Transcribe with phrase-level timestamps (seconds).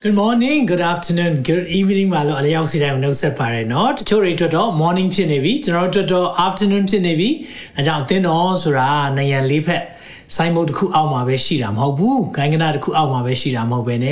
[0.00, 7.30] Good morning, good afternoon, good evening ပါလို့အလျောက်စီတိုင်းကိုနှုတ်ဆက်ပါရနော်တချို့တွေအတွက်တော့ morning ဖြစ်နေပြီကျွန်တော်တို့အတွက်တော့ afternoon ဖြစ်နေပြီ
[7.76, 9.82] အဲကြောင့်အသင်းတော်ဆိုတာနယံလေးဖက်
[10.34, 14.08] စိုင်းမုတ်တစ်ခုအောက်မှာပဲရှိတာမဟုတ်ဘူးဂိုင်းကနာတစ်ခုအောက်မှာပဲရှိတာမဟုတ်ပဲね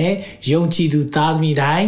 [0.51, 1.87] ယုံကြည်သူသားသမီးတိုင်း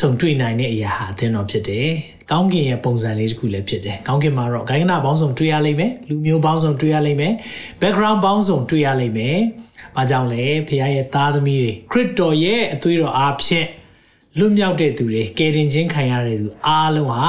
[0.00, 1.88] ဆုံတွေ့နိုင်တဲ့အရာဟာအသင်းတော်ဖြစ်တယ်
[2.30, 7.34] ကောင်းကင်ရဲ့ပုံစံလေးတစ်ခုလည်းဖြစ်တယ်ကောင်းကင်မှာတော့ဂိုင်းကနာပေါင်းစုံတွေ့ရလိမ့်မယ်လူမျိုးပေါင်းစုံတွေ့ရလိမ့်မယ်
[7.80, 9.38] background ပေါင်းစုံတွေ့ရလိမ့်မယ်။
[9.98, 13.68] ဘာကြောင့်လဲဖခင်ရဲ့သားသမီးတွေခရစ်တော်ရဲ့အသွေးတော်အားဖြင့်
[14.38, 17.28] လွတ်မြောက်တဲ့သူတွေကယ်တင်ခြင်းခံရတဲ့သူအားလုံးဟာ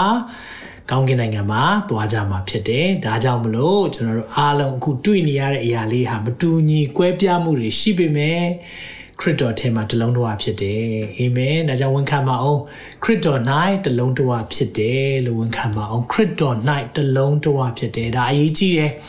[0.89, 8.41] ကောင်းကင်နိုင်ငံမှာသွားကြမှာဖြစ်တယ်။ဒါကြောင့်မလို့ကျွန်တော်တို့အားလုံးအခုတွေ့နေရတဲ့အရာလေးဟာမတူညီကွဲပြားမှုတွေရှိပေမဲ့
[9.19, 10.83] ခရစ်တော်ထဲမှာတလုံးတော်ဖြစ်တယ်။
[11.17, 12.61] အာမင်။ဒါကြောင့်ဝန်ခံပါအောင်
[13.03, 13.41] ခရစ်တော်၌
[13.85, 16.55] တလုံးတော်ဖြစ်တယ်လို့ဝန်ခံပါအောင်ခရစ်တော်၌
[16.95, 18.91] တလုံးတော်ဖြစ်တယ်။ဒါအရေးကြီးတယ်။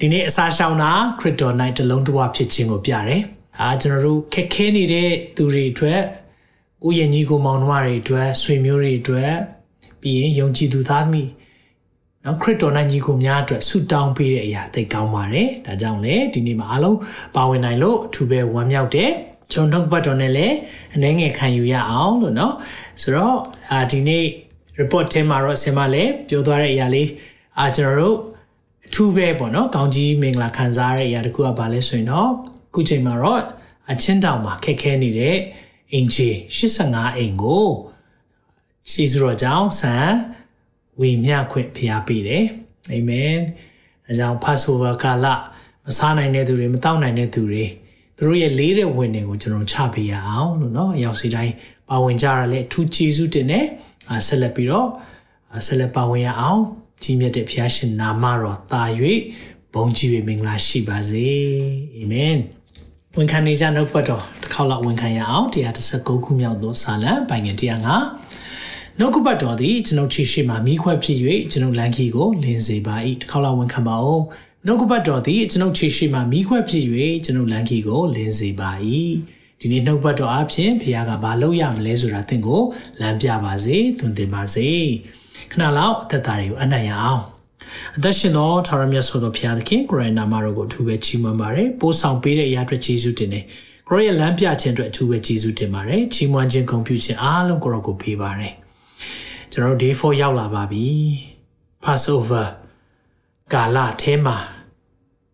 [0.00, 3.22] ဒီနေ့အစာရှောင်တာခရစ်တော်၌တလုံးတစ်ဝဖြစ်ခြင်းကိုပြတယ်။
[3.60, 6.00] အာကျွန်တော်တို့ခက်ခဲနေတဲ့သူတွေအတွက်
[6.82, 9.32] ကိုယ့်ရဲ့ညီကိုမောင်နှမတွေအတွက်ဆွေမျိုးတွေအတွက်
[10.00, 11.30] ပြီးရင်ယုံကြည်သူသားသမီး
[12.24, 16.98] နော်ခရစ်တော်၌ညီကိုများအတွက်ဆုတောင်းပေးတဲ့အရာသိကောင်းပါတယ်။ဒါကြောင့်လေဒီနေ့မှာအားလုံး
[17.34, 19.10] ပါဝင်နိုင်လို့အထူးပဲဝမ်းမြောက်တယ်။
[19.52, 20.56] ကျွန်တော်ဘတ်တော်နဲ့လည်း
[20.94, 22.54] အနေငယ်ခံယူရအောင်လို့နော်။
[23.00, 23.36] ဆိုတော့
[23.72, 24.24] အာဒီနေ့
[24.80, 27.08] report ထဲမှာတော့ဆင်မလည်းပြောသွားတဲ့အရာလေး
[27.58, 28.33] အာကျွန်တော်တို့အ
[28.93, 32.31] ထူးပဲပေါ့နော်ကောင်းကြီးမင်္ဂလာခံစားရတဲ့အရာတခုကဘာလဲဆိုရင်တော့
[32.73, 33.41] ခုချိန်မှာတော့
[33.91, 35.37] အချင်းတောင်မှာခက်ခဲနေတဲ့
[35.93, 37.67] အင်ဂျီ85အိမ်ကို
[38.89, 40.09] ရှေးစုတော်ကြောင့်ဆန်
[40.99, 42.45] ဝေမျှခွင့်ဖျားပေးတယ်
[42.91, 43.37] အာမင်
[44.07, 45.27] အဲကြောင့် Passover ကာလ
[45.85, 47.65] မစားနိုင်တဲ့သူတွေမတောက်နိုင်တဲ့သူတွေ
[48.17, 51.53] သူတို့ရဲ့လေးတဲ့ဝင်တွေကိုကျွန်တော်ချပေးရအောင်လို့เนาะအရောက်စီတိုင်း
[51.89, 53.65] ပါဝင်ကြရလဲအထူးကျေးဇူးတင်တယ်
[54.27, 54.87] ဆက်လက်ပြီးတော့
[55.65, 56.61] ဆက်လက်ပါဝင်ရအောင်
[57.04, 58.82] ကြီးမြတ်တဲ့ဖခင်ရှင်နာမတော်တာ၍
[59.72, 61.28] ဘုန်းကြီး၍မင်္ဂလာရှိပါစေ
[61.96, 62.36] အာမင်
[63.16, 65.46] ဝန်ခံနေကြနှုတ်ပတ်တော်တစ်ခေါက်လောက်ဝန်ခံရအောင်
[65.86, 67.56] 139ခုမြောက်သောစာလံပိုင်ငယ်
[68.22, 71.18] 105နှုတ်ကပတ်တော်သည်ကျွန်ုပ်ချီရှိမှမိခွက်ဖြစ်၍
[71.50, 74.24] ကျွန်ုပ်လန်ခီကိုလင်းစေပါ၏တစ်ခေါက်လောက်ဝန်ခံပါအောင်
[74.66, 76.84] နှုတ်ကပတ်တော်သည်ကျွန်ုပ်ချီရှိမှမိခွက်ဖြစ်၍
[77.24, 78.70] ကျွန်ုပ်လန်ခီကိုလင်းစေပါ၏
[79.60, 82.62] ဒီနေ့နှုတ်ပတ်တော်အဖြစ်ဘုရားကဘာလုပ်ရမလဲဆိုတာသင်ကို
[83.00, 84.70] လမ်းပြပါစေသွန်သင်ပါစေ
[85.52, 87.22] ခဏလောက်အသက်တာတွေကိုအနှံ့ရအောင်
[87.96, 93.44] အသက်ရှင်သောထာဝရမြတ်စွာသောဘုရားသခင်ကိုရိုင်းနာမတော်ကိုအထူးပဲချီးမွမ်းပါတယ်ပို့ဆောင်ပေးတဲ့အရာအတွက်ကျေးဇူးတင်တယ်
[93.88, 98.52] ကိုရိုရဲ့လမ်းပြခြင်းအတွက်အထူးပဲကျေးဇူးတင်ပါတယ်ချီးမွမ်းခြင်းဂုဏ်ပြုခြင်းအားလုံးကိုရောကိုပေးပါတယ်
[99.52, 100.86] ကျွန်တော်တို့ day 4ရောက်လာပါပြီ
[101.84, 102.46] Passover
[103.52, 104.36] ကာလထဲမှာ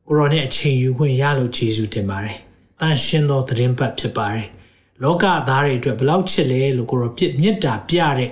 [0.06, 2.38] ကိုရောနဲ့အချိန်ယူခွင့်ရလို့ကျေးဇူးတင်ပါတယ်
[2.80, 4.46] တန်ရှင်းသောသတင်းပတ်ဖြစ်ပါတယ်
[5.02, 8.30] လောကသားတွေအတွက်ဘလောက်ချစ်လဲလို့ကိုရောပြစ်မြတ်တာပြတဲ့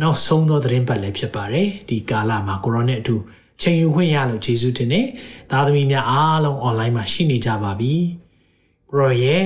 [0.00, 3.16] နောက်ဆုံးသောသတင်းပတ်လည်းဖြစ်ပါတယ်ဒီကာလမှာကိုရိုနာအတူ
[3.60, 5.06] ချိန်ယူခွင့်ရလို့ယေရှုတင်တယ်
[5.50, 7.94] သားသမီးများအားလုံး online မှာရှိနေကြပါပြီ
[8.90, 9.44] ကိုရိုရဲ့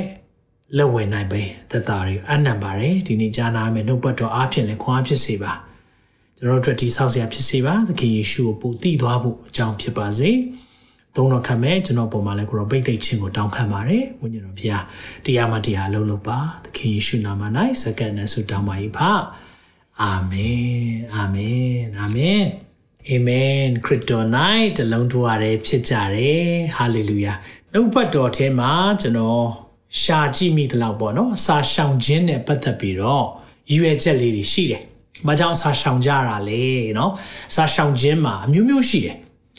[0.77, 5.53] လက်ဝင်နိုင်ပဲသက်တာတွေအနံပါတယ်ဒီနေ့ကြားနာမယ်နှုတ်ပတ်တော်အားဖြင့်လည်းခွန်အားဖြစ်စေပါ
[6.37, 10.31] ကျွန်တော်တို့အတွက်ဒီဆောက်စရာဖြစ်စေပါသခင်ယေရှုကိုပို့တည်သွားဖို့အကြောင်းဖြစ်ပါစေ
[11.17, 14.85] သုံးတော်ခံမဲ့ကျွန်တော်ပုံမှာလည်းကိုရောပိတ်သိချင်းကိုတောင်းခံပါတယ်ဝိညာဉ်တော်ဘုရား
[15.25, 17.43] တရားမှတရားအလုံးလုံးပါသခင်ယေရှုနာမ၌
[17.83, 19.13] စက္ကန့်နဲ့ဆုတောင်းပါ၏ဖာ
[20.03, 22.45] အာမင်အာမင်အာမင်
[23.09, 24.27] အာမင်ခရစ်တော်၌
[24.77, 27.33] တလုံးထွားရဲဖြစ်ကြတယ်ဟာလေလုယာ
[27.73, 29.45] နှုတ်ပတ်တော်ထဲမှာကျွန်တော်
[30.01, 33.27] ရှာကြည့်မိသလောက်ပေါ့နော်အစာရှောင်ခြင်းနဲ့ပတ်သက်ပြီးတော့
[33.71, 34.83] ရည်ရွယ်ချက်လေးတွေရှိတယ်။
[35.27, 36.63] ဘာကြောင့်အစာရှောင်ကြတာလဲ
[36.99, 37.13] နော်
[37.51, 39.17] အစာရှောင်ခြင်းမှာအမျိုးမျိုးရှိတယ်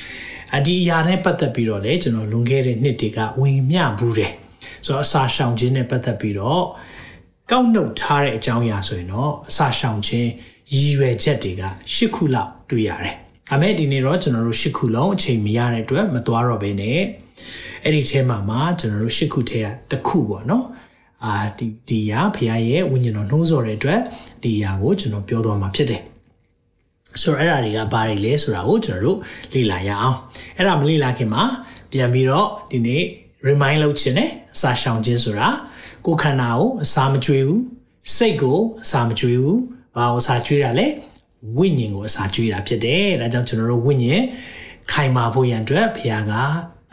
[0.56, 4.32] ။အဒီအရာနဲ့ပတ်သက်ပြီးတော့လေကျွန်တော်လွန်ခဲ့တဲ့နှစ်တွေကဝင်မြဘူးတယ်။
[4.86, 6.66] ဆိုတော့အစာရှောင်ခြင်းနဲ့ပတ်သက်ပြီးတော့
[7.52, 10.30] ကောက်နှုတ်ထားတဲ့အကြောင်းအရာဆိုရင်တော့အစာရှောင်ခြင်း
[10.74, 11.64] ရည်ရွယ်ချက်တွေက
[11.94, 13.16] ၈ခုလောက်တွေ့ရတယ်။
[13.50, 17.00] ဒါမဲ့ဒီနေ့တော့ကျွန်တော်တို့၈ခုလုံးအချိန်မရတဲ့အတွက်မသွားတော့ဘဲနဲ့
[17.84, 20.66] အဲ့ဒီထဲမှာမှကျွန်တော်တို့၈ခုထဲကတစ်ခုပေါ့နော်။
[21.26, 24.02] အာဒီဒီရာဖခင်ရဲ့ဝိညာဉ်တော်နှိုးဆော်တဲ့အတွက်
[24.44, 26.02] ဒီရာကိုကျွန်တော်ပြောသွားမှာဖြစ်တယ်။
[27.22, 29.18] ဆိုတော့အဲ့ဒါတွေကဘာတွေလဲဆိုတာကိုကျွန်တော်တို့
[29.54, 30.18] လေ့လာရအောင်။
[30.58, 31.44] အဲ့ဒါမလေ့လာခင်မှာ
[31.92, 33.04] ပြန်ပြီးတော့ဒီနေ့
[33.48, 35.50] remind လုပ်ခြင်းနဲ့အစာရှောင်ခြင်းဆိုတာ
[36.07, 37.63] ကိုယ်ခန္ဓာကိုအစာမကျွေးဘူး
[38.17, 39.61] စိတ်ကိုအစာမကျွေးဘူး
[39.97, 40.87] ဘာကိုအစာကျွေးတာလဲ
[41.59, 44.25] ဝိညာဉ်ကိုအစာကျွေးတာဖြစ်တယ်ဒါကြောင့်ကျွန်တော်တို့ဝိညာဉ်
[44.93, 46.33] ခိုင်မာဖို့ရန်အတွက်ဘုရားက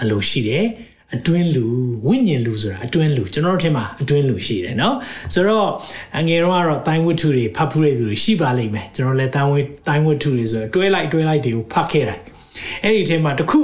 [0.02, 0.66] အလိုရှိတယ်
[1.16, 1.66] အတွင်းလူ
[2.08, 4.96] ဝိညာဉ်လူဆိုတာအတွင်းလူကျွန်တော်တို့ထဲမှာအတွင်းလူရှိတယ်เนาะ
[5.34, 5.68] ဆိုတော့
[6.18, 9.56] အငယ်တော့ကတော့တိုင်းဝတ္ထုတွေဖတ်ဖူးတဲ့သူတွေရှိပါလိမ့်မယ်ကျွန်တော်လည်းတိုင်းဝ
[9.88, 12.20] တိုင်းဝတ္ထုတွေဆိုတော့တွဲလိုက်တွဲလိုက်တွေကိုဖတ်ခဲ့တယ်
[12.84, 13.62] အဲ့ဒီထဲမှာတခု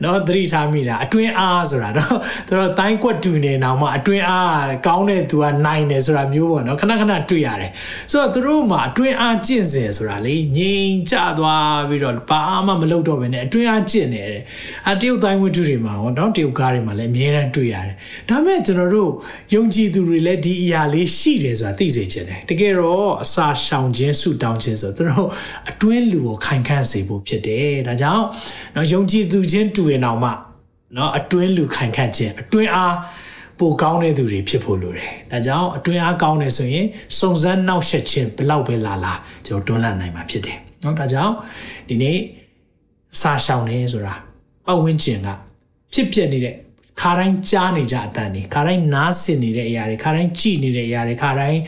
[0.00, 2.14] เนาะသတိထားမိတာအတွင်းအားဆိုတာเนาะ
[2.46, 7.70] သူတို့တိုင်းကွက်တူနေအောင်မှအတွင်းအားကောင်းတဲ့သူကနိုင်တယ်ဆိုတာမျိုးပေါ့เนาะခဏခဏတွေ့ရတယ်
[8.10, 14.42] ဆိုတော့သူတို့မှာအတွင်းအားကျင့်စဉ်ဆိုတာလေငြိမ်ချသွားပြီးတော့ဘာမှမလုပ်တော့ဘဲနဲ့အတွင်းအားကျင့်နေတယ်
[14.88, 17.94] အတရုတ်တိုင်းဝတ္ထုတွေမှာဟောเนาะတရုတ်ကားတွေမှာလည်းအများအားတွေ့ရတယ်
[18.28, 19.10] ဒါမဲ့ကျွန်တော်တို့
[19.54, 25.28] ယုံကြည်သူတွေလည်းဒီအရာလေးရှိတယ်ဆိုတာသိစေချင်တယ်တကယ်တော့အစာရှောင်ခြင်းဆုတောင်းခြင်းဆိုသူတို့
[25.70, 28.26] အတွင်းလူကိုခိုင်ခန့်စေဖို့ဖြစ်တယ်ဒါကြောင့်
[28.75, 30.31] နော်ယုံကြည်သူချင်းတူရင်အောင်မှ
[30.97, 32.95] နော်အတွင်းလူခိုင်ခန့်ခြင်းအတွင်းအား
[33.59, 36.85] ပိုကောင်းတဲ့သူတွေဖြစ်ဖို့လိုတယ်။ဒါကြောင့်အတွင်းအားကောင်းတယ်ဆိုရင်
[37.19, 39.13] စုံစမ်းနှောက်ယှက်ခြင်းဘလောက်ပဲလာလာ
[39.45, 41.33] ကျွန်တော်တွန်းလှန်နိုင်မှာဖြစ်တယ်။နော်ဒါကြောင့်
[41.89, 42.17] ဒီနေ့
[43.13, 44.13] အစာရှောင်နေဆိုတာ
[44.65, 45.29] ပတ်ဝန်းကျင်က
[45.93, 46.55] ဖြစ်ပျက်နေတဲ့
[47.01, 51.59] ခါတိုင်းကြားနေကြအတန်နေခါတိုင်းနားဆင်နေတဲ့အရာတွေခါတိုင်းကြည်နေတဲ့အရာတွေခါတိုင်း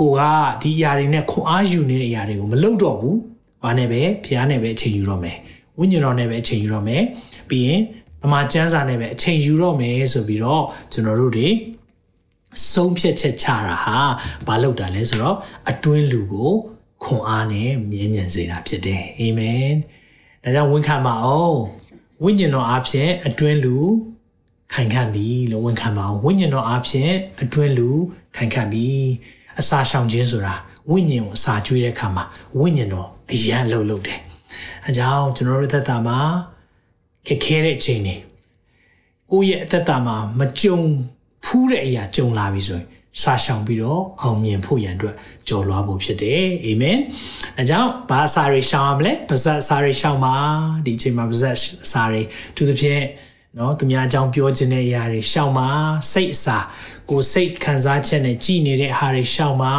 [0.00, 0.20] ကိုက
[0.62, 3.16] ဒီအရာတွေနဲ့ခွန်အားယူနေတဲ့အရာတွေကိုမလုပ်တော့ဘူး။
[3.62, 5.38] ဘာနဲ့ပဲဖျားနဲ့ပဲအချိန်ယူတော့မယ်။
[5.78, 7.02] ဝိညာဉ်တော်နဲ့ပဲအချိန်ယူတော့မယ်
[7.50, 7.80] ပြီးရင်
[8.22, 11.48] ဗမာကျမ်းစာနဲ့ပဲအချိန်ယူတော့မယ်ဆိုပြီးတော့ကျွန်တော်တို့တွေ
[12.72, 13.98] ဆုံးဖြတ်ချက်ချတာဟာ
[14.46, 15.36] ဘာလို့တာလဲဆိုတော့
[15.70, 16.52] အတွင်းလူကို
[17.04, 19.70] ခွန်အားနဲ့မြင်းမြံစေတာဖြစ်တယ်အာမင်
[20.42, 21.58] ဒါကြောင့်ဝန်ခံပါအောင်
[22.22, 23.76] ဝိညာဉ်တော်အားဖြင့်အတွင်းလူ
[24.72, 27.90] ခိုင်ခံပြီလို့ဝန်ခံပါအောင်ဝိညာဉ်တော်အားဖြင့်အတွင်းလူ
[28.36, 28.88] ခိုင်ခံပြီ
[29.60, 30.54] အစာရှောင်ခြင်းဆိုတာ
[30.90, 32.24] ဝိညာဉ်ကိုအစာကျွေးတဲ့အခါမှာ
[32.58, 34.20] ဝိညာဉ်တော်အရန်လှုပ်လှုပ်တယ်
[34.88, 36.20] အကြောင်းကျွန်တော်တို့သက်တာမှာ
[37.26, 38.16] ခက်ခဲတဲ့အချိန်တွေ
[39.30, 40.80] ကိုယ့်ရဲ့အသက်တာမှာမကြုံ
[41.44, 42.86] ဖူးတဲ့အရာကြုံလာပြီဆိုရင်
[43.20, 45.16] စာရှောင်ပြီးတော့အောင်မြင်ဖို့ရန်အတွက်
[45.48, 46.98] ကြော်လွှားဖို့ဖြစ်တယ်အာမင်။
[47.58, 50.34] အဲကြောင့်ဘာစာရီရှောင်ရမလဲပါဇက်စာရီရှောင်ပါ
[50.86, 51.56] ဒီအချိန်မှာပါဇက်
[51.92, 52.22] စာရီ
[52.56, 53.02] သူသဖြင့်
[53.58, 55.68] နော်သူများအကြောင်းပြောခြင်းတဲ့အရာတွေရှောင်ပါ
[56.12, 56.58] စိတ်အစာ
[57.10, 59.74] ကိုစိတ်ခံစားချက်နဲ့ကြည်နေတဲ့ဟာတွေရှောင်ပါ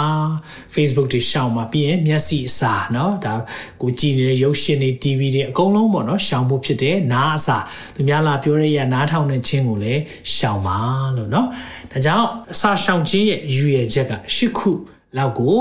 [0.74, 3.34] Facebook တွေရှောင်ပါပြီးရင်မျက်စိအစာနော်ဒါ
[3.82, 7.58] ကိုကြည်နေတဲ့ရုပ်ရှင်တွေ TV တွေအကုန်လုံးပေါ့နော်ရှောင်ဖို့ဖြစ်တယ်နားအစာ
[7.96, 10.02] သူများလာပြောတဲ့အရာနားထောင်တဲ့ခြင်းကိုလည်း
[10.36, 10.78] ရှောင်ပါ
[11.16, 11.48] လို့နော်
[11.92, 14.72] ဒါကြောင့်အစာရှောင်ခြင်းရဲ့ရည်ရွယ်ချက်က၈ခု
[15.18, 15.58] လောက်ကို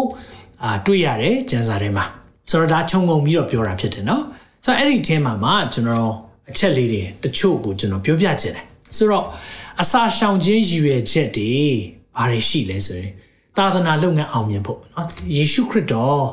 [0.63, 2.05] အာတွေ့ရတယ်ကျမ်းစာထဲမှာ
[2.51, 4.23] ဆိုတော့ဒါခြုံငုံပြီးတော့ပြောတာဖြစ်တယ်နော်
[4.65, 6.13] ဆိုတော့အဲ့ဒီအထဲမှာမှကျွန်တော်
[6.51, 8.65] အချက်လေးတွေတချို့ကိုကျွန်တော်ပြောပြချင်တယ်
[8.97, 9.27] ဆိုတော့
[9.81, 11.55] အစာရှောင်ခြင်းရည်ရွယ်ချက်တွေ
[12.17, 13.13] ဘာတွေရှိလဲဆိုရင်
[13.57, 16.27] သာသနာလုပ်ငန်းအောင်မြင်ဖို့နော်ယေရှုခရစ်တော်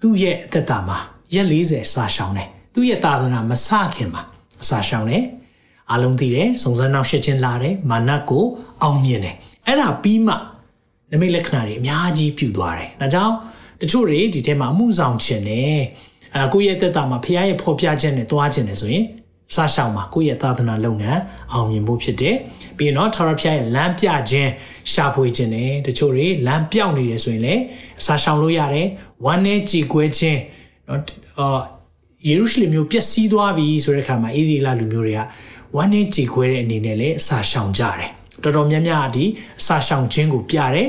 [0.00, 0.98] သူ့ရဲ့အသက်တာမှာ
[1.34, 4.22] ရက်40စာရှောင်တယ်သူ့ရဲ့သာသနာမစခင်မှာ
[4.62, 5.24] အစာရှောင်တယ်
[5.92, 8.44] အလုံးသိတယ်စုံစမ်းနောက်ရှင်းချင်းလာတယ်မာနကို
[8.82, 10.34] အောင်မြင်တယ်အဲ့ဒါပြီးမှ
[11.12, 13.34] နမိတ်လက္ခဏာတွေအများကြီးပြုသွားတယ်။ဒါကြောင့်
[13.80, 15.76] တချို့တွေဒီထဲမှာအမှုဆောင်ခြင်းနဲ့
[16.34, 19.04] အဲကိုယ့်ရဲ့သက်တာမှာဖခင်ရဲ့ဖော်ပြခြင်းနဲ့တွားခြင်းနဲ့ဆိုရင်
[19.54, 21.20] စရှောင်မှာကိုယ့်ရဲ့သာသနာလုပ်ငန်း
[21.52, 22.36] အောင်မြင်ဖို့ဖြစ်တယ်။
[22.80, 24.50] ပြီးတော့ထာဝရဘုရားရဲ့လမ်းပြခြင်း
[24.92, 27.62] ရှာဖွေခြင်းနဲ့တချို့တွေလမ်းပြောင်းနေတယ်ဆိုရင်လည်း
[28.04, 28.86] စာရှောင်လို့ရတယ်။
[29.24, 30.40] ဝမ်းနဲ့ကြည်ကွဲခြင်း
[30.88, 31.02] နော်
[31.38, 31.60] အာ
[32.28, 35.20] ယေရုရှလင်မြို့ပျက်စီးသွားပြီဆိုတဲ့အခါမှာအေဒီလာလူမျိုးတွေက
[35.76, 38.10] ဝမ်းနဲ့ကြည်ခွဲတဲ့အနေနဲ့လည်းအစာရှောင်ကြတယ်
[38.42, 39.24] တော်တော်များများဒီ
[39.60, 40.88] အစာရှောင်ခြင်းကိုပြတယ်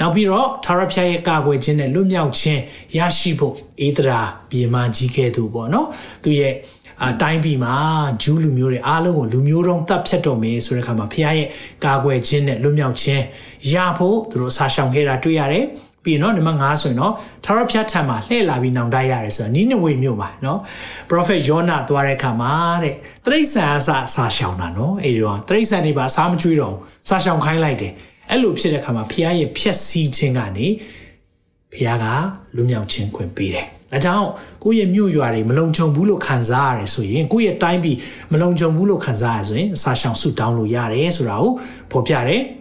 [0.00, 2.60] နောက်ပြီးတော့ထာဝရဘုရားရဲ့ကာကွယ်ခြင်းနဲ့လွတ်မြောက်ခြင်း
[2.98, 5.88] ရရှိဖို့အေဒရာပြေမကြီးခဲ့သူပေါ့နော်
[6.22, 6.52] သူရဲ့
[7.04, 7.74] အတိုင်းပြည်မှာ
[8.22, 11.48] ဂျူးလူမျိုးတွေအားလုံးကိုလူမျိုးတုံးတပ်ဖြတ်တော်မယ်ဆိုတဲ့အခါမှာဖခင်ရဲ့
[11.84, 13.22] ကာကွယ်ခြင်းနဲ့လွတ်မြောက်ခြင်း
[13.72, 15.64] ရဖို့သူတို့ဆာရှောင်ခဲ့တာတွေ့ရတယ်
[16.04, 17.12] ပြီးရင်တော့နံပါတ်5ဆိုရင်တော့
[17.44, 20.58] ထာဝရဘုရားထံမှာလှည့်လာပြီးနောင်တရတယ်ဆိုတာနီးနဝေမြို့မှာနော်
[21.10, 26.74] prophet ယောနာသွားတဲ့အခါမှာတဲ့တရိษံအစဆာရှောင်တာနော်အဲဒီတော့တရိษံတွေပါအစားမကျွေးတော့
[27.08, 27.92] ဆာရှောင်ခိုင်းလိုက်တယ်
[28.30, 30.68] အဲ့လိုဖြစ်တဲ့အခါမှာဘုရားရဲ့ဖြက်စီးခြင်းကနေ
[31.72, 32.04] ဘုရားက
[32.54, 34.28] လွတ်မြောက်ခြင်းခွင့်ပေးတယ်။ ဒါကြောင့်
[34.64, 37.96] ကိုယ့်ရဲ့မြို့ရွာတွေမလုံခြုံဘူးလို့ခံစားရတယ်ဆိုရင်ကိုယ့်ရဲ့တိုင်းပြည်
[38.32, 41.52] မလုံခြုံဘူးလို့ခံစားရဆိုရင်အစာရှောင်ဆုတောင်းလို့ရတယ်ဆိုတာကို
[41.90, 42.42] ဖော်ပြတယ်။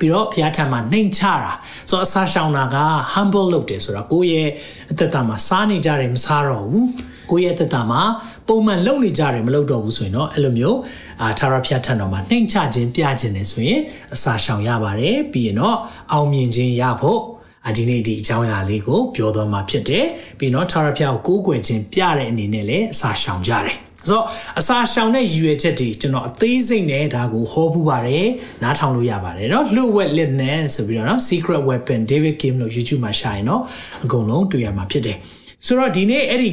[0.00, 1.52] ပြီးတော့ဘုရားထံမှာနှိမ်ချတာ
[1.88, 2.76] ဆိုတော့အစာရှောင်တာက
[3.12, 4.50] humble လုပ်တယ်ဆိုတော့ကိုယ့်ရဲ့
[4.90, 6.88] အသက်တာမှာစားနေကြတယ်မစားတော့ဘူး
[7.30, 8.02] ကိုယ့်ရဲ့သက်တာမှာ
[8.48, 10.78] ပုံမှန်လုပ်နေကြတယ်မလုပ်တော့ဘူးဆိုရင်တော့အဲ့လိုမျိုး
[11.22, 13.80] အာထာရဖျားထန်တော်မှာနှိမ်ချခြင်းပြခြင်းနေဆိုရင်
[14.14, 15.78] အစာရှောင်ရပါတယ်ပြီးရင်တော့
[16.12, 17.20] အောင်မြင်ခြင်းရဖို့
[17.67, 20.05] အဒီနေ့ဒီအကြောင်းအရာလေးကိုပြောသွားမှာဖြစ်တယ်
[20.39, 24.25] ပြီးတော့ထာရဖျားကိုကိုးကွယ်ခြင်းပြတဲ့အနေနဲ့လည်းအစာရှောင်ကြတယ်ဆိုတော့
[24.59, 28.27] အစာရှောင်တဲ့ရည်ရွယ်ချက်တွေကျွန်တော်အသေးစိတ်နဲ့ဒါကိုဟောပူပါတယ်
[28.63, 33.61] နားထောင်လို့ရပါတယ်เนาะလှုပ်ဝက်လက်နဲ့ဆိုပြီးတော့เนาะ secret weapon David Kim လို့ YouTube မှာရှာရင်เนาะ
[34.03, 35.17] အကုန်လုံးတွေ့ရမှာဖြစ်တယ်
[35.65, 36.49] ဆိုတော့ဒီနေ့အဲ့ဒီ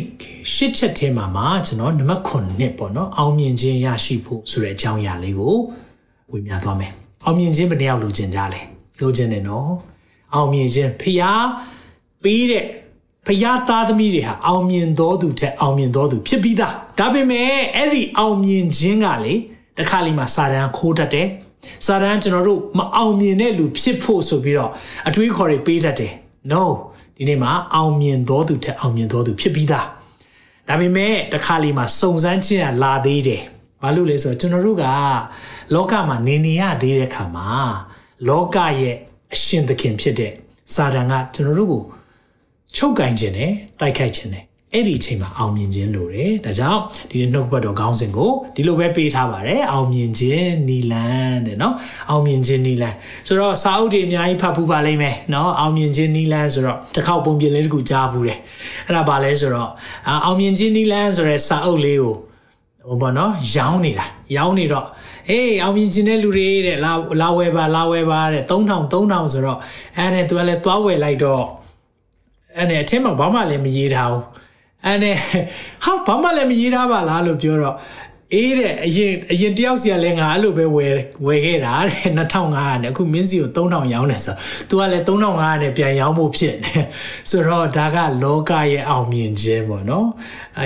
[0.55, 5.57] ရှစ်ချက်ထဲမှာမှာကျွန်တော်နံပါတ်9နှစ်ပေါ့နော်အောင်မြင်ခြင်းရရှိဖို့ဆိုတဲ့အကြောင်းအရာလေးကို
[6.31, 6.93] ဝေမျှသွားမယ်
[7.25, 8.61] အောင်မြင်ခြင်းဘယ်နှယောက်လိုချင်ကြလဲ
[9.01, 9.71] လိုချင်တယ်နော်
[10.36, 11.46] အောင်မြင်ခြင်းဖျား
[12.24, 12.66] ပေးတဲ့
[13.28, 19.36] ဖျားသားသမီးတွေဟာအောင်မြင်တော်သူထက်အောင်မြင်တော်သူဖြစ်ပြီးသားဒါပေမဲ့အဲ့ဒီအောင်မြင်ခြင်းကလေ
[19.78, 21.28] တခါလီမှာစာတန်းခိုးတတ်တယ်
[21.86, 24.72] စာတန်းကျွန်တော်တို့မအောင်မြင်တဲ့လူဖြစ်ဖို့ဆိုပြီးတော့
[25.08, 26.14] အတွေးခေါ်တွေပေးတတ်တယ်
[26.52, 26.64] no
[27.18, 29.88] ဒီနေ့မှာအောင်မြင်တော်သူထက်အောင်မြင်တော်သူဖြစ်ပြီးသား
[30.68, 33.42] ဒါပေမဲ့တခါလီမှာစုံစမ်းခြင်းကလာသေးတယ်
[33.82, 34.86] ဘာလို့လဲဆိုတော့ကျွန်တော်တို့က
[35.74, 37.48] လောကမှာနေနေရသေးတဲ့ခါမှာ
[38.28, 38.98] လောကရဲ့
[39.34, 40.32] အရှင်သခင်ဖြစ်တဲ့
[40.74, 41.84] စာတန်ကကျွန်တော်တို့ကို
[42.76, 51.76] ချုပ်ကင်ခြင်းနဲ့တိုက်ခိုက်ခြင်းနဲ့အဲ့ဒီအချိန်မှာအောင်မြင်ခြင်းလိုတယ်။ဒါကြောင့်ဒီနှုတ်ဘတ်တော်ခေါင်းစဉ်ကိုဒီလိုပဲပေးထားပါတယ်။အောင်မြင်ခြင်းနီလန်တဲ့နော်။
[52.10, 52.96] အောင်မြင်ခြင်းနီလန်
[53.28, 58.40] ဆိုတော့စာအုပ်တွေအများကြီးဖတ်ဖူးပါလိမ့်မယ်နော်။အောင်မြင်ခြင်းနီလန်ဆိုတော့တစ်ခေါက်ပုံပြင်လေးတစ်ခုကြားဘူးတယ်။
[58.88, 59.72] အဲ့ဒါပါလဲဆိုတော့
[60.26, 62.16] အောင်မြင်ခြင်းနီလန်ဆိုတဲ့စာအုပ်လေးကို
[62.88, 64.88] ဟိုပေါ့နော်ရောင်းနေတာ။ရောင်းနေတော့
[65.30, 69.60] အေးအောင်မြင်ခြင်းတဲ့လူတွေတဲ့လာလာဝယ်ပါလာဝယ်ပါတဲ့3000 3000ဆိုတော့
[69.98, 71.46] အဲ့ဒါသူကလည်းသွားဝယ်လိုက်တော့
[72.58, 74.24] အဲ့နဲ့အထင်းမှာဘာမှလည်းမရေးထားဘူး
[74.86, 75.16] အဲ့နဲ့
[75.86, 77.76] ဟာဘာမှလည်းမရေးထားပါလားလို့ပြောတော့
[78.34, 80.94] အေးတဲ့အရင်အရင်တယောက်စီကလည်းငါအဲ့လိုပဲဝယ်
[81.26, 84.36] ဝယ်ခဲ့တာတဲ့2500နဲ့အခုမင်းစီကို3000ရောင်းတယ်ဆို
[84.70, 86.72] तू ကလည်း3500နဲ့ပြန်ရောင်းဖို့ဖြစ်နေ
[87.30, 90.08] ဆိုတော့ဒါကလောကရဲ့အောင်မြင်ခြင်းပေါ့နော်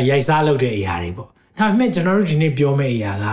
[0.10, 3.28] ရိုက်စားလုပ်တဲ့အရာတွေပေါ့ ဒါပေမဲ့ကျွန်တော်တို့ဒီနေ့ပြောမယ့်အရာက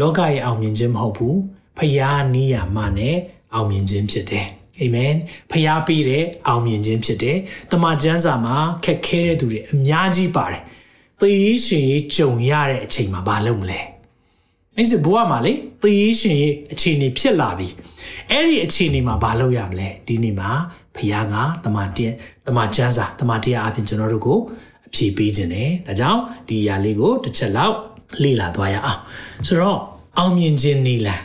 [0.00, 1.38] လောကရဲ့အောင်မြင်ခြင်းမဟုတ်ဘူး
[1.78, 3.16] ဖယားနီးယာမနဲ့
[3.54, 4.46] အောင်မြင်ခြင်းဖြစ်တယ်
[4.80, 5.14] အာမင်
[5.50, 7.38] ဖျားပေးတဲ့အောင်မြင်ခြင်းဖြစ်တယ်။
[7.72, 10.62] တမန်ကျမ်းစာမှာခက်ခဲတဲ့သူတွေအများကြီးပါတယ်။
[11.20, 13.80] သေရေးရှင်ရေးကြုံရတဲ့အချိန်မှာဘာလုပ်မလဲ။
[14.76, 15.52] အဲ့ဒီဘဝမှာလေ
[15.82, 17.68] သေရေးရှင်ရေးအခြေအနေဖြစ်လာပြီ။
[18.30, 20.50] အဲ့ဒီအခြေအနေမှာဘာလုပ်ရမလဲ။ဒီနေ့မှာ
[20.96, 22.12] ဖျားကတမန်တင်
[22.46, 24.38] တမန်ကျမ်းစာတမန်တရားအပြင်ကျွန်တော်တို့ကို
[24.94, 27.76] အဖြေပေးခြင်းတယ်။ဒါကြောင့်ဒီအရာလေးကိုတစ်ချက်လောက်
[28.22, 29.00] လေ့လာသွားရအောင်။
[29.46, 29.80] ဆိုတော့
[30.18, 31.22] အောင်မြင်ခြင်းနီလန်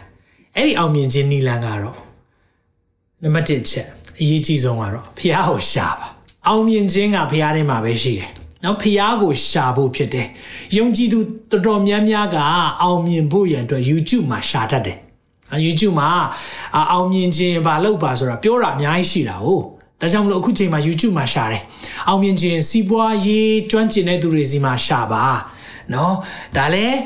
[0.55, 1.97] အဲ့ဒီအောင်မြင်ခြင်းနီလန်ကတော့
[3.21, 3.87] နံပါတ်1ချက်
[4.19, 6.07] အရေးကြီးဆုံးကတော့ဖះကိုရှာပါ
[6.47, 8.31] အောင်မြင်ခြင်းကဖះထဲမှာပဲရှိတယ်
[8.63, 10.27] နော်ဖះကိုရှာဖို့ဖြစ်တယ်
[10.77, 11.19] ယုံကြည်သူ
[11.51, 12.37] တော်တော်များများက
[12.81, 14.97] အောင်မြင်ဖို့ရန်အတွက် YouTube မှာရှာတတ်တယ်
[15.53, 16.09] အ YouTube မှာ
[16.91, 19.65] အောင်မြင်ခြင်းဘာလုပ်ပါဆိုတာပြောတာအများကြီးရှိတာဟုတ်
[20.01, 21.61] ဒါကြောင့်မလို့အခုချိန်မှာ YouTube မှာရှာတယ်
[22.07, 25.25] အောင်မြင်ခြင်းစီးပွားရေးကျွမ်းကျင်တဲ့သူတွေစီမှာရှာပါ
[25.93, 26.15] နော်
[26.57, 26.97] ဒါလည်း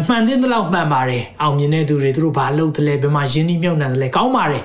[0.00, 4.62] အမှန်တင်တဲ့လောက်မှန်ပါတယ်အောင်မြင်တဲ့သူတွေသူတို့ဘာလုပ်တယ်လဲဘယ်မှာရင်းနှီးမြှုပ်နှံတယ်လဲကောင်းပါတယ်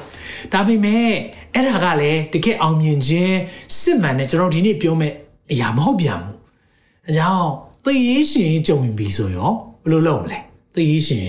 [0.54, 1.08] ဒါပေမဲ့
[1.54, 3.38] အဲ့ဒါကလည်းတကယ်အောင်မြင်ခြင်း
[3.80, 5.14] စစ်မှန်တဲ့ကျွန်တော်ဒီနေ့ပြောမဲ့
[5.52, 6.36] အရာမဟုတ်ပြန်ဘူး။
[7.08, 7.50] အဲကြောင့်
[7.86, 9.52] သေရေးရှင်ကြုံရင်ပြီဆိုရော
[9.84, 10.38] ဘယ်လိုလုပ်မလဲ။
[10.76, 11.28] သေရေးရှင်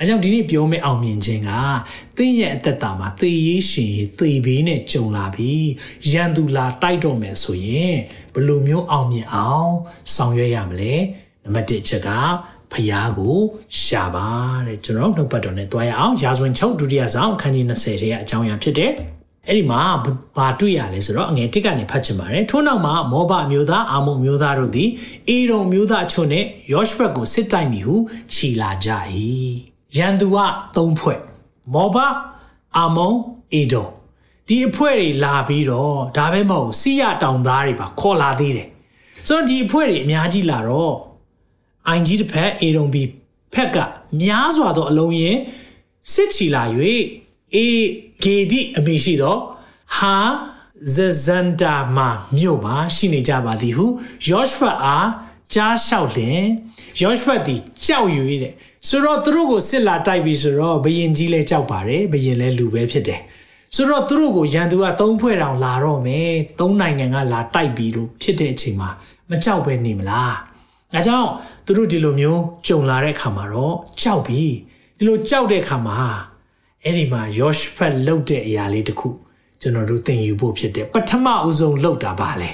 [0.00, 1.50] အဲကြောင့်ဒီနေ့ပြောမဲ့အောင်မြင်ခြင်းက
[2.16, 5.52] သင်ရဲ့အသက်တာမှာသေရေးရှင်သေဘေးနဲ့ကြုံလာပြီ။
[6.12, 7.96] ရန်သူလာတိုက်တော့မယ်ဆိုရင်
[8.34, 9.72] ဘယ်လိုမျိုးအောင်မြင်အောင်
[10.14, 10.94] ဆောင်ရွက်ရမလဲ။
[11.44, 12.08] နံပါတ်1ချက်က
[12.72, 13.38] ဖျားကို
[13.80, 14.28] ရှာပါ
[14.66, 18.92] တဲ့ကျွန်တော်နှုတ်ပတ်တော်နဲ့တွားရအောင်ရာဇဝင်6ဒုတိယဆောင်အခန်းကြီး20ထဲကအကြောင်းအရာဖြစ်တယ်
[19.46, 19.82] အဲ့ဒီမှာ
[20.36, 24.90] ဘာတွေ့ရလဲဆိုတော့အငယ်တစ်ကနေဖတ်ချင်ပါတယ်ထို့နောက်မှာမောဘအမျိုးသားအာမုန်မျိုးသားတို့သည်
[25.28, 27.96] အေရုံမျိုးသားအချို့နဲ့ယောရှဘက်ကိုစစ်တိုက်မိဟု
[28.32, 28.88] ခြီလာကြ၏
[29.96, 30.38] ရန်သူက
[30.76, 31.20] ၃ဖွဲ့
[31.74, 31.96] မောဘ
[32.76, 33.16] အာမုန်
[33.52, 33.86] အေဒုံ
[34.48, 38.68] ဒီအဖွဲတွေလာပြီးတော့ဒါပဲမဟုတ်စီရတောင်သားတွေပါခေါ်လာသေးတယ်
[39.26, 40.94] ဆိုတော့ဒီအဖွဲတွေအများကြီးလာတော့
[41.86, 43.02] အိုင်ကြီးတစ်ဖက်အေရုံဘီ
[43.54, 43.76] ဖက်က
[44.22, 45.36] များစွာသောအလုံးရင်
[46.12, 46.62] စစ်ချီလာ၍
[47.54, 47.66] အေ
[48.22, 49.36] ဂေဒီအမိရှိသော
[49.96, 50.16] ဟာ
[50.94, 53.86] ဇဇန်တာမာမြို့မှာရှိနေကြပါသည်ဟု
[54.28, 55.08] ယောရှဖတ်အား
[55.54, 56.42] ကြားလျှောက်လင်
[57.00, 58.54] ယောရှဖတ်သည်ကြောက်ရွေးတဲ့
[58.88, 63.20] ဆိုတော့သူတို့ကိုစစ်လာတိုက်ပြီးဆိုတော့ဘယင်ကြီးလဲကြောက်ပါတယ်ဘယင်လဲလူပဲဖြစ်တယ်
[63.74, 68.90] ဆိုတော့သူတို့ကိုရန်သူကသုံးဖွဲ့တောင်လာတော့မယ်သုံးနိုင်ငံကလာတိုက်ပြီးလို့ဖြစ်တဲ့အချိန်မှာ
[69.30, 70.36] မကြောက်ပဲနေမလား
[70.94, 71.30] အဲကြောင့်
[71.64, 74.42] သူတို့ဒီလိုမျိုးကြုံလာတဲ့အခါမှာတော့ကြောက်ပြီ
[74.98, 75.98] ဒီလိုကြောက်တဲ့အခါမှာ
[76.84, 79.08] အဲ့ဒီမှာယောရှဖတ်လှုပ်တဲ့အရာလေးတခု
[79.60, 82.50] ကျွန်တော်တို့သင်ယူဖို့ဖြစ်တယ်ပထမအဦးဆုံးလှုပ်တာပါလေ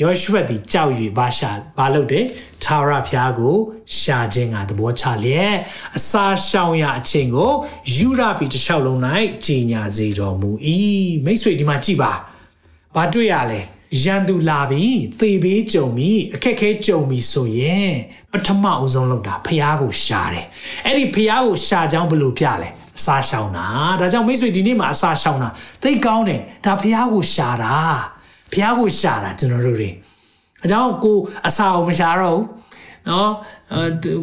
[0.00, 2.26] ယောရှုဒီကြောက်၍ဘာရှာဘာလုပ်တယ်
[2.62, 3.56] ထာဝရဘုရားကို
[3.98, 5.54] ရှာခြင်းကသဘောချလျက်
[5.96, 7.52] အစာရှောင်ရအချိန်ကို
[7.96, 8.98] ယူရပြီတစ်လျှောက်လုံး၌
[9.44, 10.50] ကြီးညာစေတော်မူ၏
[11.24, 12.12] မိတ်ဆွေဒီမှာကြည်ပါ
[12.94, 13.60] ဘာတွေ့ရလဲ
[14.04, 14.84] ရန်သူလာပြီ
[15.20, 17.92] သေဘေးကြုံပြီအခက်ခဲကြုံပြီဆိုရင်
[18.32, 20.46] ပထမအဆုံးလုပ်တာဖះကိုရှာတယ်
[20.84, 23.66] အဲ့ဒီဖះကိုရှာကြောင်းဘယ်လိုပြလဲအစာရှောင်တာ
[24.00, 25.48] ဒါကြောင့်မိတ်ဆွေဒီနေ့မှာအစာရှောင်တာ
[25.82, 27.76] သိကောင်းတယ်ဒါဖះကိုရှာတာ
[28.54, 29.90] ဖះကိုရှာတာကျွန်တော်တို့တွေ
[30.64, 31.18] အကြောင်းကို
[31.48, 32.46] အစာကိုမရှာတော့ဘူး
[33.08, 33.32] နော်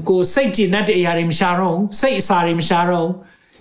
[0.10, 3.14] ကိုစိတ်ကြည်နှက်တဲ့အရာတွေမရှာတော့ဘူးစိတ်အစာတွေမရှာတော့ဘူး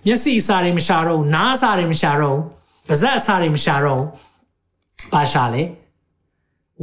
[0.06, 2.44] မျက်စိအစာတွေမရှာတော့ဘူးနားအစာတွေမရှာတော့ဘူး
[2.88, 5.62] ပါးစပ်အစာတွေမရှာတော့ဘူးပါရှာလဲ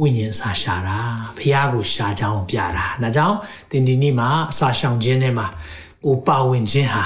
[0.00, 0.98] ဝိညာဉ်စာရှာတာ
[1.38, 3.36] ဖះကိုရှာကြောင်းပြတာဒါကြောင့်
[3.70, 5.46] သင်ဒီနေ့မှာအစာရှောင်ခြင်းထဲမှာ
[6.04, 7.04] ကိုပါဝင်ခြင်းဟာ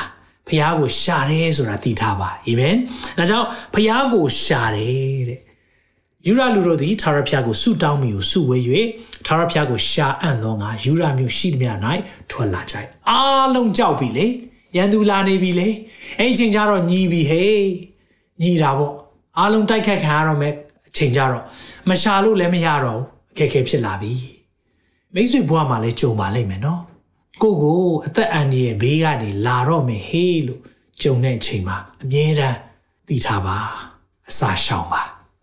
[0.48, 2.76] ဖះကိုရှာတယ်ဆိုတာသိထားပါအာမင်
[3.18, 5.40] ဒါကြောင့်ဖះကိုရှာတယ်တဲ့
[6.26, 8.58] ယူရလူတို့သည်ထာဝရဘုရားကိုဆုတောင်းမိကိုဆုဝေ၍
[9.26, 11.78] ထာဝရဘုရားကိုရှာအံ့သောငါယူရမျိုးရှိသည်များ၌
[12.30, 12.74] ထွက်လာကြ၏
[13.10, 14.26] အားလုံးကြောက်ပြီလေ
[14.76, 15.68] ရန်သူလာနေပြီလေ
[16.18, 17.64] အဲ့အချိန်ကျတော့ညီပြီဟေး
[18.42, 18.94] ညီတာပေါ့
[19.38, 20.54] အားလုံးတိုက်ခတ်ခံရတော့မယ်
[20.88, 21.44] အချိန်ကျတော့
[21.88, 24.12] မရှာလို့လည်းမရတော့ဘူးအခက်အခဲဖြစ်လာပြီ
[25.14, 26.82] မိတ်ဆွေဘွားမှာလည်းကြုံပါလိမ့်မယ်နော်
[27.42, 30.60] ကိုကိုအသက်အန္တရာယ်ဘေးကနေလာတော့မယ်ဟေးလို့
[31.02, 32.58] ကြုံတဲ့အချိန်မှာအမြဲတမ်း
[33.08, 33.58] သိထားပါ
[34.28, 35.02] အစာရှောင်ပါ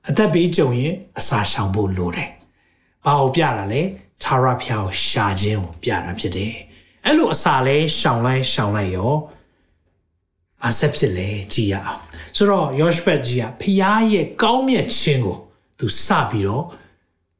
[0.09, 2.29] အသက်ဘေးကြုံရင်အစာရှောင်ဖို့လိုတယ်။
[3.05, 3.81] ဘာကိုပြတာလဲ
[4.23, 6.53] သာရဖျားကိုရှာခြင်းကိုပြတာဖြစ်တယ်။
[7.05, 9.13] အဲ့လိုအစာလဲရှောင်လိုက်ရှောင်လိုက်ရော
[10.61, 12.01] ဘာဆက်ဖြစ်လဲကြည်ရအောင်။
[12.35, 15.37] ဆိုတော့ယောရှဘက်ကြီးကဖျားရဲ့ကောင်းမြတ်ခြင်းကို
[15.79, 16.63] သူစပြီးတော့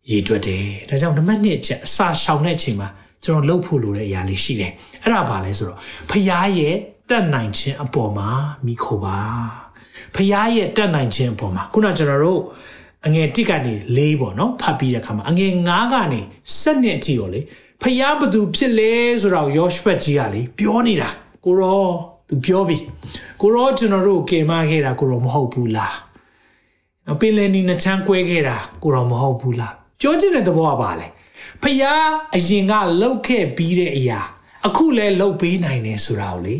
[0.09, 2.89] ရည်တွက်တယ်။ဒါကြောင့်နံပါတ်1ချက်အစာရှောင်တဲ့အချိန်မှာ
[3.23, 4.71] ကျွန်တော်လှုပ်ဖို့လိုတဲ့အရာလေးရှိတယ်။
[5.03, 6.75] အဲ့ဒါဘာလဲဆိုတော့ဖျားရဲ့
[7.09, 8.29] တတ်နိုင်ခြင်းအပေါ်မှာ
[8.65, 9.17] မိခိုပါ။
[10.15, 12.41] ဖျားရဲ့တတ်နိုင်ခြင်းအပေါ်မှာခုနကျွန်တော်တို့
[13.05, 16.21] အငယ်1ကနေ4ပေါ့နော်ဖတ်ပြီးတဲ့အခါမှာအငယ်9ကနေ
[16.55, 17.41] 7နှစ်အထိရောလေ
[17.81, 21.09] ဖျားဘသူဖြစ်လဲဆိုတော့ယောရှုဘတ်ကြီးကလေပြောနေတာ
[21.45, 21.83] ကိုရော
[22.29, 22.77] သူပြောပြီ
[23.41, 25.95] ကိုရောကျွန်တော်တို့ကင်မခဲ့တာကိုရောမဟုတ်ဘူးလား
[27.19, 31.07] ပင်လယ်နီနှချမ်းကွဲခဲ့တာကိုရောမဟုတ်ဘူးလားပြောချင်တဲ့သဘောကပါလေ
[31.63, 34.19] ဖျားအရင်ကလှုပ်ခဲ့ပြီးတဲ့အရာ
[34.67, 36.55] အခုလဲလှုပ်ပေးနိုင်တယ်ဆိုတာကိုလေ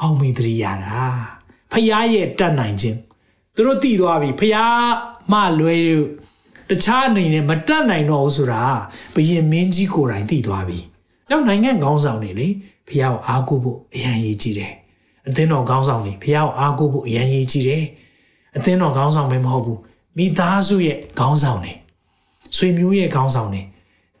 [0.00, 1.04] အောင်မေတ္တရတာ
[1.72, 2.98] ဖျားရဲ့တတ်နိုင်ခြင်း
[3.54, 5.76] သူတို့တည်သွားပြီဖျား မလွဲ
[6.70, 8.62] တခြားအနေနဲ့မတတ်နိုင်တော့ဘူးဆိုတာ
[9.14, 10.78] ဘယင်မင်းကြီးကိုယ်တိုင်သိသွားပြီ။
[11.30, 12.48] နောက်နိုင်ငံခေါင်းဆောင်တွေလေ
[12.88, 14.72] ဖះကိုအားကိုးဖို့အရန်ရေးကြည့်တယ်။
[15.28, 17.84] အသင်းတော်ခေါင်းဆောင်တွေဖះကိုအားကိုးဖို့အရန်ရေးကြည့်တယ်။
[18.56, 19.78] အသင်းတော်ခေါင်းဆောင်ပဲမဟုတ်ဘူး။
[20.16, 21.72] မိသားစုရဲ့ခေါင်းဆောင်တွေ
[22.56, 23.62] ဆွေမျိုးရဲ့ခေါင်းဆောင်တွေ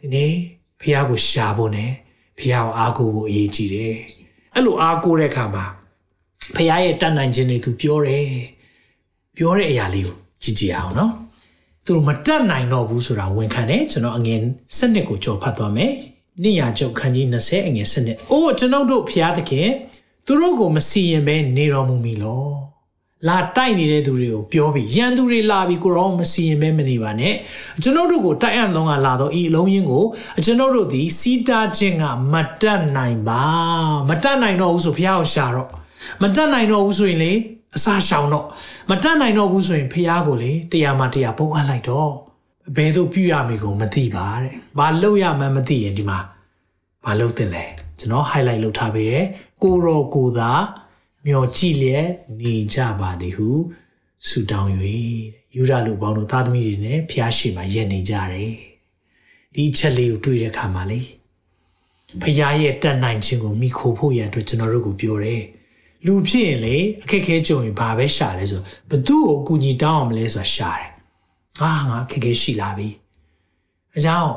[0.00, 0.32] ဒီနေ့
[0.80, 1.90] ဖះကိုရှာဖို့နဲ့
[2.38, 3.94] ဖះကိုအားကိုးဖို့အရေးကြီးတယ်။
[4.54, 5.64] အဲ့လိုအားကိုးတဲ့အခါမှာ
[6.54, 8.28] ဖះရဲ့တတ်နိုင်ခြင်းတွေသူပြောတယ်။
[9.36, 11.12] ပြောတဲ့အရာလေးကို ကြည့်ကြည့်အောင်နော်
[11.86, 14.40] သူတို့မတတ်နိုင်တော့ဘူးဆိုတာဝန်ခံတယ်ကျွန်တော်အငယ်
[14.76, 15.92] စနစ်ကိုကြော်ဖတ်သွားမယ်
[16.42, 19.68] နိယာကျုပ်ခန်းကြီး20အငယ်စနစ်အိုးကျွန်ုပ်တို့ဖျားသခင်
[20.26, 22.44] သူတို့ကိုမစီရင်ပဲနေတော်မူမီလော
[23.28, 27.34] လာတိုက်နေတဲ့သူတွေကိုပြောပြီးရန်သူတွေလာပြီးကိုရောမစီရင်ပဲမနေပါနဲ့
[27.82, 30.04] ကျွန်တော်တို့ကိုတိုက်အံ့သောကလာတော့ဤအလုံးရင်းကို
[30.44, 33.44] ကျွန်တော်တို့ဒီစီးတားခြင်းကမတတ်နိုင်ပါ
[34.08, 35.68] မတတ်နိုင်တော့ဘူးဆိုဖျားကိုရှာတော့
[36.22, 37.32] မတတ်နိုင်တော့ဘူးဆိုရင်လေ
[37.76, 38.46] အစာရှောင်တော့
[38.90, 42.10] မတတ်နိုင်တော့ဘူးဆိုရင်ဖះကိုလေတရားမှတရားပုံအပ်လိုက်တော့
[42.76, 46.18] ဘယ်သို့ပြုရမည်ကိုမသိပါတဲ့။ဘာလုပ်ရမှန်းမသိရင်ဒီမှာ
[47.04, 47.64] ဘာလုပ်သင့်လဲ
[47.98, 49.24] ကျွန်တော် highlight လုပ်ထားပေးတယ်။
[49.62, 50.52] ကိုရောကိုသာ
[51.26, 52.06] မျောကြည့်လျက်
[52.40, 53.50] နေကြပါသည်ဟု
[54.26, 54.72] ဆုတောင်း၍
[55.54, 58.54] ယူရလူပေါင်းတို့သားသမီးတွေနဲ့ဖះရှိမှရက်နေကြတယ်။
[59.54, 61.00] ဒီချက်လေးကိုတွေ့တဲ့အခါမှာလေ
[62.22, 65.42] ဖះရဲ့တတ်နိုင်ခြင်းကိုမိခိုဖို့ရန်အတွက်ကျွန်တော်တို့ကိုပြောတယ်။
[66.06, 68.60] လူဖြစ်ရင်လေအခက်ခဲကြုံရင်ဘာပဲရှာလဲဆို
[68.90, 70.88] ဘသူ့ကိုအကူညီတောင်းအောင်မလဲဆိုတာရှာတယ်။
[71.62, 72.88] အာငါအခက်ခဲရှိလာပြီ။
[73.96, 74.32] အကြောင်း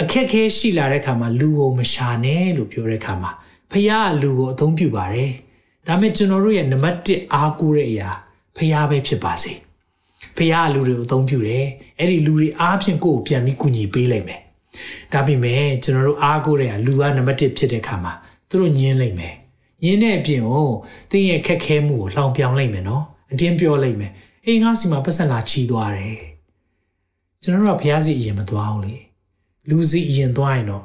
[0.00, 3.30] အခက်ခဲရှိလာတဲ့ခါမှာလူကိုမရှာနဲ့လို့ပြောတဲ့ခါမှာ
[3.72, 5.30] ဖះကလူကိုအသုံးပြုပါတယ်။
[5.86, 8.10] ဒါပေမဲ့ကျွန်တော်တို့ရဲ့နံပါတ်1အားကိုးတဲ့အရာ
[8.56, 9.52] ဖះပဲဖြစ်ပါစေ။
[10.36, 11.64] ဖះကလူတွေကိုအသုံးပြုတယ်။
[11.98, 14.40] အဲ့ဒီလူတွေအားဖြင့်ကိုယ့်ကိုပြန်ပြီးကူညီပေးလိုက်မယ်။
[15.12, 18.12] ဒါပေမဲ့ကျွန်တော်တို့အားကိုးတဲ့အရာလူကနံပါတ်1ဖြစ်တဲ့ခါမှာ
[18.48, 19.34] သူတို့ညင်းလိုက်မယ်။
[19.84, 20.68] ညင်းတဲ့အပြင်ကို
[21.10, 24.12] တင်းရဲ့ခက်ခဲမှုကိုလှောင်ပြောင်လိုက်မယ်နော်အတင်းပြောလိုက်မယ်
[24.46, 26.20] အေးငါစီမှာပတ်စံလာချီသွားတယ်
[27.42, 28.96] ကျွန်တော်တို့ကဘုရားစီအရင်မသွားအောင်လေ
[29.68, 30.84] လူစီအရင်သွားရင်တော့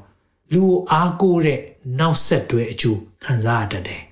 [0.53, 1.59] လူကိုအားကိုးတဲ့
[1.99, 4.03] နောက်ဆက်တွဲအကျိုးခံစားရတတ်တယ်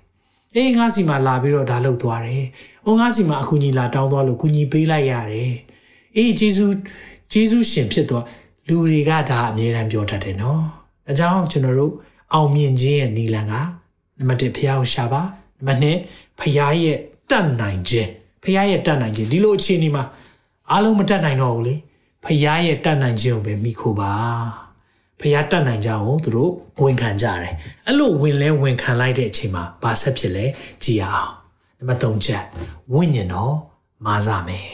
[0.55, 2.45] အေးငါစီမှာလာပြီးတော့ဒါလုပ်သွားတယ်။
[2.85, 5.53] အိုငါစီမှာအခုညီလာတောင်းသွားလို့ကူညီပေးလိုက်ရတယ်။
[6.15, 6.65] အေးဂျေဇု
[7.31, 8.25] ဂျေဇုရှင်ဖြစ်သွား
[8.67, 10.63] လူတွေကဒါအမြဲတမ်းပြောတတ်တယ်နော်။
[11.09, 11.93] အကြောင်းကျွန်တော်တို့
[12.33, 13.53] အောင်မြင်ခြင်းရဲ့နီလန်က
[14.19, 15.21] နံပါတ်1ဖះကိုရှာပါ
[15.57, 16.97] နံပါတ်2ဖះရဲ့
[17.29, 18.09] တတ်နိုင်ခြင်း
[18.43, 20.03] ဖះရဲ့တတ်နိုင်ခြင်းဒီလိုအခြေအနေမှာ
[20.71, 21.75] အားလုံးမတတ်နိုင်တော့ဘူးလေ
[22.23, 24.13] ဖះရဲ့တတ်နိုင်ခြင်းကိုပဲမိခိုပါ
[25.19, 26.51] ဖះတတ်နိုင်ကြအောင်သူတို့
[26.81, 27.53] ဝန်ခံကြတယ်
[27.85, 30.45] အဲ့လိုဝင်လဲဝန်ခံလိုက်တဲ့အချိန်မှာဘာဆက်ဖြစ်လဲ
[30.83, 31.31] ကြည်အောင်
[31.77, 32.43] နံပါတ်3ချက်
[32.93, 33.55] ဝိညာဉ်တော်
[34.05, 34.69] မာစမယ်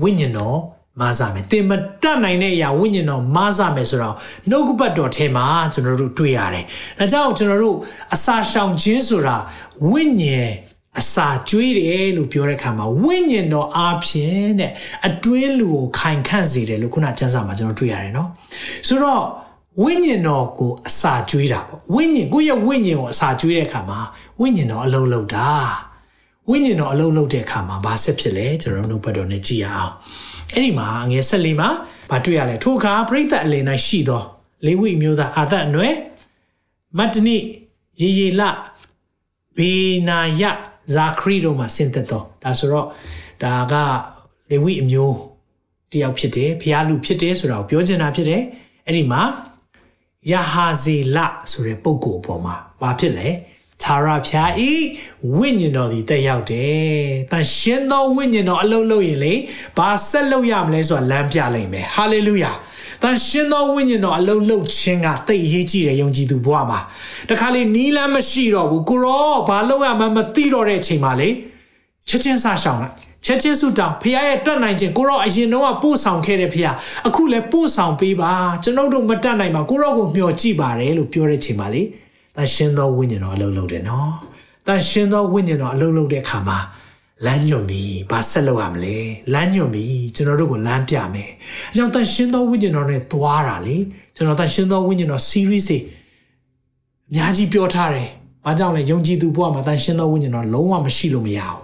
[0.00, 0.58] ဝိညာဉ်တော်
[0.98, 1.70] မဆမယ်သင်မ
[2.02, 4.16] တတ်နိုင်တဲ့အရာဝိညာဉ်တော်မဆမယ်ဆိုတော့
[4.50, 6.64] နှုတ်ကပတ်တော်ထဲမှာကျွန်တော်တို့တွေ့ရတယ်
[6.98, 7.76] ဒါကြောင့်ကျွန်တော်တို့
[8.14, 9.36] အစာရှောင်ခြင်းဆိုတာ
[9.90, 10.52] ဝိညာဉ်
[11.00, 14.72] အစာကျွေးတယ်လို့ပြောတဲ့အခါမှာဝိညာဉ်တော်အားဖြင့်တဲ့
[15.06, 18.28] အတွင်းလူကိုခိုင်ခန့်စေတယ်လို့ခုနကျမ်းစာမှာကျွန်တော်တွေ့ရတယ်နော်
[18.86, 19.24] ဆိုတော့
[19.82, 24.00] ဝိညာဉ်တော်ကိုအစာကျွေးတာပေါ့ဝိညာဉ်ကိုယ့်ရဲ့ဝိညာဉ်ကိုအစာကျွေးတဲ့အခါမှာ
[24.40, 25.50] ဝိညာဉ်တော်အလုံးလုံးတာ
[26.50, 29.94] ဝိညာဉ်တော်အလုံးလုံးတဲ့အခါမှာဘာဆက်ဖြစ်လဲကျွန်တော်တို့ဘတ်တော်နဲ့ကြည့်ရအောင်
[30.54, 31.68] အဲ့ဒီမှာငယ်ဆက်လေးမှာ
[32.10, 34.22] ဘာတွေ့ရလဲထိုအခါပရိသတ်အလယ်၌ရှိသော
[34.66, 35.94] လေဝိမျိုးသားအာသက်အနွယ်
[36.98, 37.36] မတ္တနိ
[38.00, 38.42] ရေရေလ
[39.56, 39.72] ဘေ
[40.08, 40.42] နာယ
[40.94, 42.86] ဇာခရီတို့မှာဆင်းသက်တော့ဒါဆိုတော့
[43.42, 43.74] ဒါက
[44.50, 45.16] လေဝိအမျိုး
[45.92, 48.42] တယောက်ဖြစ်တယ်ဖျားလူဖြစ်တယ်ဆိုတာကိုပြောချင်တာဖြစ်တယ်
[48.86, 49.22] အဲ့ဒီမှာ
[50.30, 51.18] ယဟာဇေလ
[51.50, 53.28] ဆိုတဲ့ပုဂ္ဂိုလ်ပေါ်မှာဘာဖြစ်လဲ
[53.84, 54.72] သာရဖျားဤ
[55.36, 59.34] ဝိညာဉ်တော်ဒီတက်ရောက်တယ်။တန်ရှင်သောဝိညာဉ်တော်အလုံးလုံးရင်လေ
[59.76, 62.52] ဘာဆက်လုပ်ရမလဲဆိုတာလမ်းပြလိုက်မယ်။ဟာလေလုယာ။
[63.02, 66.80] တန်ရှင်သောဝိညာဉ်တော်အလုံးလုံးခြင်းကတိတ်အရေးကြီးတယ်ယုံကြည်သူဘဝမှာ။
[67.30, 71.28] တခါလေနီးလမ်းမရှိတော့ဘူးကိုရောဘာလုပ်ရမှမသိတော့တဲ့အချိန်မှာလေ
[72.08, 76.74] ချက်ချင်းစရှောင်လိုက်ချက်ချင်းစုတောင်းဖခင်ရဲ့တတ်နိုင်ခြင်းကိုရောအရင်တော့ပို့ဆောင်ခဲ့တဲ့ဖခင်
[77.06, 81.82] အခုလည်းပို့ဆောင်ပေးပါကျွန်ုပ်တို့မတတ်နိုင်ပါကိုရောကိုမျှော်ကြည့်ပါတယ်လို့ပြောတဲ့ချိန်မှာလေ
[82.40, 84.12] တန်ရှင်သောဝိညာဉ်တော်အလုပ်လုပ်တယ်နော်
[84.66, 86.58] တန်ရှင်သောဝိညာဉ်တော်အလုပ်လုပ်တဲ့အခါမှာ
[87.26, 88.96] လမ်းညွှန်ပြီးဘာဆက်လုပ်ရမလဲ
[89.32, 91.30] လမ်းညွှန်ပြီးကျွန်တော်တို့ကိုလမ်းပြမယ်
[91.70, 93.76] အကြောင်းတန်ရှင်သောဝိညာဉ်တော်နဲ့သွားတာလေ
[94.14, 95.78] ကျွန်တော်တန်ရှင်သောဝိညာဉ်တော် series တွေ
[97.08, 98.08] အများကြီးပြောထားတယ်
[98.44, 101.60] ဘာကြောင့်လဲယုံကြည်သူဘဝမှာတန်ရှင်သောဝိညာဉ်တော်လုံးဝမရှိလို့မရဘူး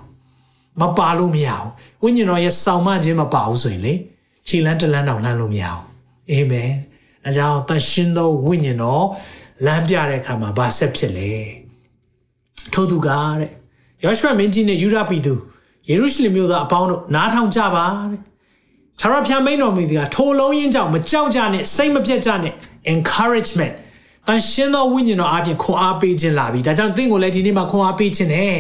[0.80, 1.70] မပါလို့မရဘူး
[2.02, 3.94] ဝိညာဉ်တော်ရဲ့ဆောင်မခြင်းမပါဘူးဆိုရင်လေ
[4.46, 5.82] ခြေလန်းတလန်းတောင်လှမ်းလို့မရဘူး
[6.30, 6.70] အာမင်
[7.26, 9.04] အဲကြောင့်တန်ရှင်သောဝိညာဉ်တော်
[9.64, 11.33] လမ်းပြတဲ့အခါမှာဘာဆက်ဖြစ်လဲ
[12.73, 13.51] ထို့သူကတဲ့
[14.05, 15.35] ယောရှုမင်းကြီးနဲ့ယူဒပြည်သူ
[15.88, 18.21] ယေရုရှလင်မြို့သားအပေါင်းတို့နားထောင်ကြပါတဲ့
[19.01, 22.53] သာရဖျားမိန်တော်မူသည်ကထိုလုံးရင်းကြောင့်မကြောက်ကြနဲ့စိတ်မပြတ်ကြနဲ့
[22.92, 23.75] encouragement
[24.29, 28.57] တန်ရှင်းသောဝိညာဉ်တော်အပြင်ခွန်အားပေးခြင်းလာပြီဒါကြောင့်သင်ကိုလည်းဒီနေ့မှာခွန်အားပေးခြင်းနဲ့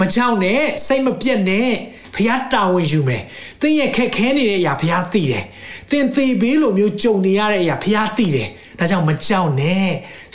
[0.00, 1.68] မကြောက်နဲ့စိတ်မပြတ်နဲ့
[2.14, 3.22] ဖခင်တာဝန်ယူမယ်
[3.60, 5.44] သင်ရဲ့ခက်ခဲနေတဲ့အရာဖခင်သိတယ်
[5.90, 9.88] သင်သေဘေးလိုမျိုးကြုံနေရတဲ့အရာဖခင်သိတယ် ဒါကြောင့်မကြောက်နဲ့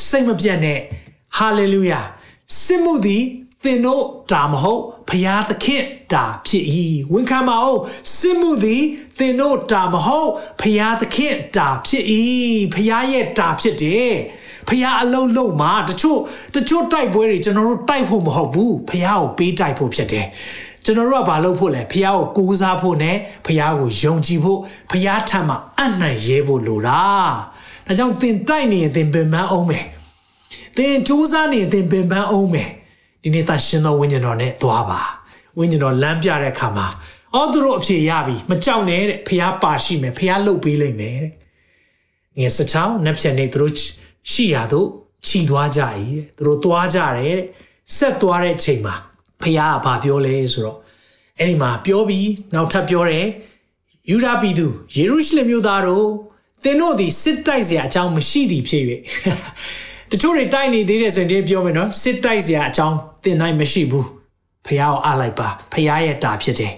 [0.08, 0.80] စိတ်မပြတ်နဲ့
[1.38, 2.00] ဟာလေလုယာ
[2.62, 3.24] စစ်မှုသည်
[3.64, 6.66] သင်တို့တာမဟုတ်ဖရာသခင်တာဖြစ်၏
[7.14, 7.82] ဝန်ခံပါအောင်
[8.16, 8.84] စစ်မှုသည်
[9.20, 10.30] သင်တို့တာမဟုတ်
[10.62, 12.04] ဖရာသခင်တာဖြစ်၏
[12.74, 14.14] ဖရာရဲ့တာဖြစ်တယ်
[14.68, 16.20] ဖះအလုံးလုံးမှာတချို့
[16.56, 20.28] တချို့တိုက်ပွဲတွေကျွန်တော်တို့တိုက်ဖို့မဟုတ်ဘူးဖះကိုပေးတိုက်ဖို့ဖြစ်တယ်
[20.86, 24.60] ကျွန်တော်တို့ကဘာလုပ်ဖို့လဲဖះကိုကိုးစားဖို့နဲ့ဖះကိုယုံကြည်ဖို့
[24.92, 27.04] ဖះထံမှာအနိုင်ရဲဖို့လိုတာ
[27.88, 29.86] ဒါကြောင့်သင်တိုက်နေရင်သင်ပင်ပန်းအောင်မယ်
[30.78, 32.70] သင်စူးစမ်းနေရင်သင်ပင်ပန်းအောင်မယ်
[33.24, 35.02] ဒီနေ့သရှင်သောဝိညာဉ်တော်နဲ့သွားပါ
[35.58, 36.88] ဝိညာဉ်တော်လမ်းပြတဲ့အခါမှာ
[37.34, 41.32] အော်သူတို့အဖြေရပြီမကြောက်နဲ့တဲ့ဖះပါရှိမယ်ဖះလှုပ်ပေးလိမ့်မယ်တဲ့
[42.38, 43.74] ငယ်စချောင်းနှက်ဖြန်နေသူတို့
[44.32, 44.88] ရှိရတို့
[45.28, 45.82] ခြီသွားကြ၏
[46.16, 47.48] တဲ့သူတို့သွားကြတယ်တဲ့
[47.96, 48.96] ဆက်သွားတဲ့ချိန်မှာ
[49.42, 50.78] ဖះကဘာပြောလဲဆိုတော့
[51.40, 53.28] အဲ့ဒီမှာပြောပြီးနောက်ထပ်ပြောတယ်
[54.10, 56.08] ယူဒာပြည်သူယေရုရှလင်မြို့သားတို့
[56.64, 58.84] သင်တို့သည်စစ်တိုက်စရာအကြောင်းမရှိသည်ဖြစ်၍
[60.12, 64.08] တချို့တွေတိုက်နေသေးတယ်ဆိုရင်ဒီပြောမယ်နော်စစ်တိုက်စရာအကြောင်းသင်နိုင်မရှိဘူး
[64.66, 66.74] ဖះကိုအားလိုက်ပါဖះရဲ့တာဖြစ်တယ်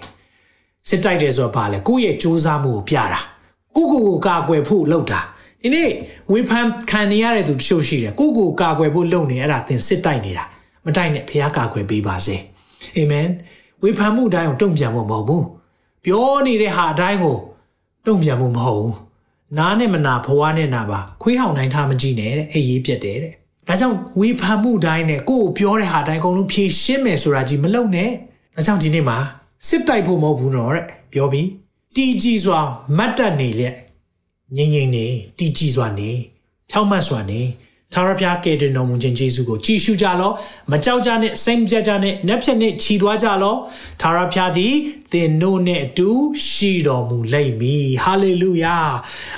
[0.88, 3.20] စစ်တိုက်တယ်ဆိုတော့ဘာလဲကိုယ့်ရဲ့စူးစမ်းမှုကိုပြတာ
[3.76, 5.20] ကိုကိုကိုကာကွယ်ဖို့လုပ်တာ
[5.62, 5.90] ဒီနေ့
[6.32, 10.44] ဝေဖန်ခံနေရတဲ့သူတချို့ရှိတယ်ကိုကိုကာကွယ်ဖို့လုပ်နေအဲ့ဒါသင်စစ်တိုက်နေတာ
[10.84, 12.36] မတိုက်နဲ့ဖះကာကွယ်ပေးပါစေ
[12.96, 13.28] အာမင်
[13.82, 15.44] ဝေဖန်မှုတိုင်းကိုတုံ့ပြန်ဖို့မဟုတ်ဘူး
[16.04, 17.36] ပြောနေတဲ့ဟာအတိုင်းကို
[18.06, 18.94] တုံ့ပြန်ဖို့မဟုတ်ဘူး
[19.58, 23.32] နားနဲ့မနာဘဝနဲ့နာပါခွေးဟောင်တိုင်းထားမကြည့်နဲ့တဲ့အေးရေးပြက်တယ်တဲ့
[23.68, 28.10] ဒါကြောင့်ဝေဖန်မှုတိုင်းနဲ့ကိုကိုပြောတဲ့ဟာတိုင်းအကုန်လုံးဖြေရှင်းမယ်ဆိုတာကြီးမလုပ်နဲ့
[28.54, 29.18] ဒါကြောင့်ဒီနေ့မှာ
[29.66, 31.48] စစ်တိုက်ဖို့မဟုတ်ဘူးတော့တဲ့ပြောပြီး
[31.96, 32.60] တီကြီးစွာ
[32.98, 33.74] မတ်တက်နေလက်
[34.56, 35.06] ငြိမ်ငြိမ်နေ
[35.38, 36.10] တည်ကြည်စွာနေ
[36.70, 37.40] ဖြောင့်မတ်စွာနေ
[37.94, 40.30] သာရဖျားကယ်တင်တော်မူခြင်းယေရှုကိုကြည်ရှုကြလော
[40.70, 43.56] မကြောက်ကြနဲ့စိတ်မပြတ်ကြနဲ့နက်ဖြက်နဲ့ခြီသွားကြလော
[44.02, 44.74] သာရဖျားသည်
[45.12, 46.10] သင်တို့နဲ့အတူ
[46.48, 48.76] ရှိတော်မူလိမ့်မည်ဟာလေလုယာ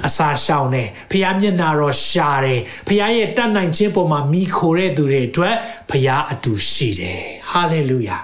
[0.06, 5.54] အစာရှောင်နေဖျားမျက်နာတော်ရှာတယ်ဖျားရဲ့တတ်နိုင်ခြင်းပေါ်မှာမိခိုတဲ့သူတွေအတွက်
[5.90, 8.18] ဖျားအတူရှိတယ်ဟာလေလုယာ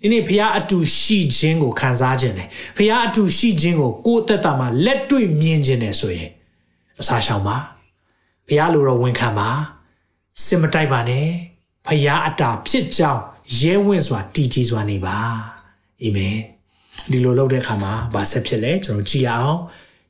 [0.00, 6.30] ဒီနေ့ဖះအတူရှိခြင်းကိုခံစားခြင်းတယ်ဖះအတူရှိခြင်းကိုကိုယ်အသက်တာမှာလက်တွေ့မြင်ခြင်းတယ်ဆိုရင်
[7.00, 7.56] အစာရှောင်ပါ
[8.50, 9.50] ဖះလိုတော့ဝန်ခံပါ
[10.44, 11.28] စင်မတိုက်ပါနဲ့
[11.86, 13.22] ဖះအတာဖြစ်ကြောင်း
[13.58, 15.16] ရဲဝင့်စွာတည်ကြည်စွာနေပါ
[16.02, 16.36] အာမင်
[17.10, 19.56] ဒီလိုလုပ်တဲ့အခါမှာဗာဆက်ဖြစ်လဲကျွန်တော်ကြည်အောင်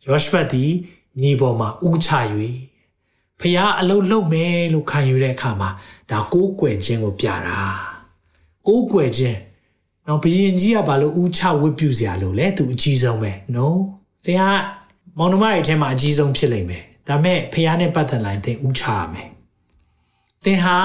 [0.06, 0.72] ယောရှုတ်သည်
[1.20, 2.10] မြေပေါ်မှာဥချ၍
[3.40, 5.70] ဖះအလုံးလုံးမယ်လို့ခံယူတဲ့အခါမှာ
[6.10, 7.60] ဒါကိုးကွယ်ခြင်းကိုပြတာ
[8.66, 9.38] ကိုးကွယ်ခြင်း
[10.06, 13.78] နော်ဘယင်ကြီးကဘာလို့ဥချဝတ်ပြုစရာလို့လဲသူအကြီးဆုံးပဲနော်
[14.24, 14.42] သင်က
[15.18, 19.28] မောင်နှမတွေထဲမှာအကြီးဆုံးဖြစ်လိမ့်မယ် ဒါမဲ့ဖះနဲ့ပတ်သက်လာရင်သင်ဥချရမယ်
[20.44, 20.78] သင်ဟာ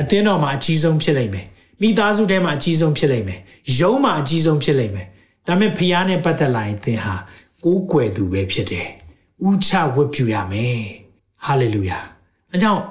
[0.00, 1.46] အသင်းတော်မှာအကြီးဆုံးဖြစ်လိမ့်မယ်
[1.80, 3.40] မိသားစုထဲမှာအကြီးဆုံးဖြစ်လိမ့်မယ်
[3.80, 5.06] ရုံးမှာအကြီးဆုံးဖြစ်လိမ့်မယ်
[5.46, 7.14] ဒါမဲ့ဖះနဲ့ပတ်သက်လာရင်သင်ဟာ
[7.64, 8.88] ကိုးကွယ်သူပဲဖြစ်တယ်
[9.48, 10.80] ဥချဝတ်ပြုရမယ်
[11.44, 11.98] ဟာလေလုယာ
[12.52, 12.82] အဲကြောင့်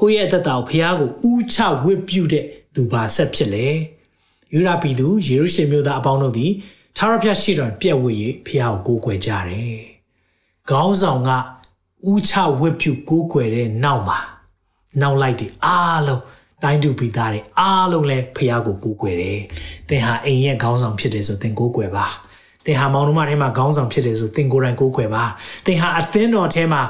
[0.00, 3.68] ကိုယ့်ရဲ့အသက်တာကိုဖះကိုဥချဝတ်ပြုတဲ့သူပါဆက်ဖြစ်လေ
[4.52, 6.52] ယူရာပြည်သူယေရုရှလင်မြို့သားအပေါင်းတို့သည်
[6.96, 8.04] ထာဝရဘုရားရှိတော်ပြည့်ဝ၍
[8.46, 9.80] ဖះကိုကိုးကွယ်ကြတယ်
[10.70, 11.30] ခေါင်းဆောင်က
[12.08, 14.18] ဥချဝတ်ပြုကိုးကွယ်တဲ့နောက်မှာ
[15.00, 16.22] နောက်လိုက်တယ်အားလုံး
[16.62, 19.40] တိုင်းသူပြည်သားတွေအားလုံးလည်းဖះကိုကိုးကွယ်တယ်။
[19.88, 22.06] သင်ဟာအိမ်ရဲ့ခေါင်းဆောင်ဖြစ်တယ်ဆိုသင်ကိုးကွယ်ပါ။
[22.66, 25.24] သင်ဟာမောင်နှမထဲမှာခေါင်းဆောင်ဖြစ်တယ်ဆိုသင်ကိုယ်တိုင်ကိုးကွယ်ပါ။
[25.66, 26.82] သင်ဟာအသင်းတော်ထဲမှာ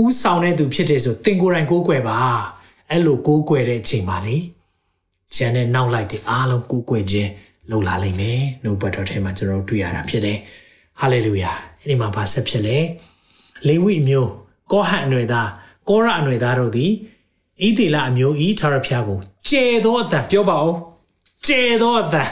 [0.00, 2.18] ဥဆောင်တဲ့သူဖြစ်တယ်ဆိုသင်ကိုယ်တိုင်ကိုးကွယ်ပါ။
[2.90, 4.36] အဲ့လိုကိုးကွယ်တဲ့အချိန်မှာလေ
[5.34, 7.30] ကျန်တဲ့နောက်လိုက်တဲ့အားလုံးကိုးကွယ်ခြင်း
[7.70, 10.38] လုပ်လာလိမ့်မယ်။နှုတ်ပတ်တော်ထဲမှာကျွန်တော်တွေ့ရတာဖြစ်တယ်။
[11.00, 12.78] ဟာလေလုယာ။အဲ့ဒီမှာဘာဆက်ဖြစ်လဲ။
[13.68, 14.32] လေဝိမျိုး
[14.72, 15.48] ကောဟတ်အနွယ်သား
[15.88, 16.92] ကောရအနွယ်သားတို့သည်
[17.64, 20.74] ဣသေလအမျိုးဤထာဝရဘုရားကိုကျေသောအသံပြောပါဦး
[21.46, 22.22] ကျေသောအသံ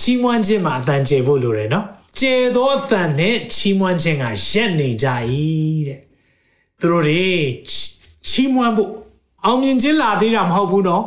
[0.00, 1.86] ချီးမွမ်းခြင်းမှာအသံကျေဖို့လိုတယ်နော်
[2.18, 5.06] ကျေသောအသံနဲ့ချီးမွမ်းခြင်းကရက်နေကြ၏
[5.88, 6.00] တဲ့
[6.80, 7.28] သူတို့တွေ
[8.28, 8.90] ချီးမွမ်းဖို့
[9.44, 11.04] အောင်မြင်ခြင်းလာသေးတာမဟုတ်ဘူးနော်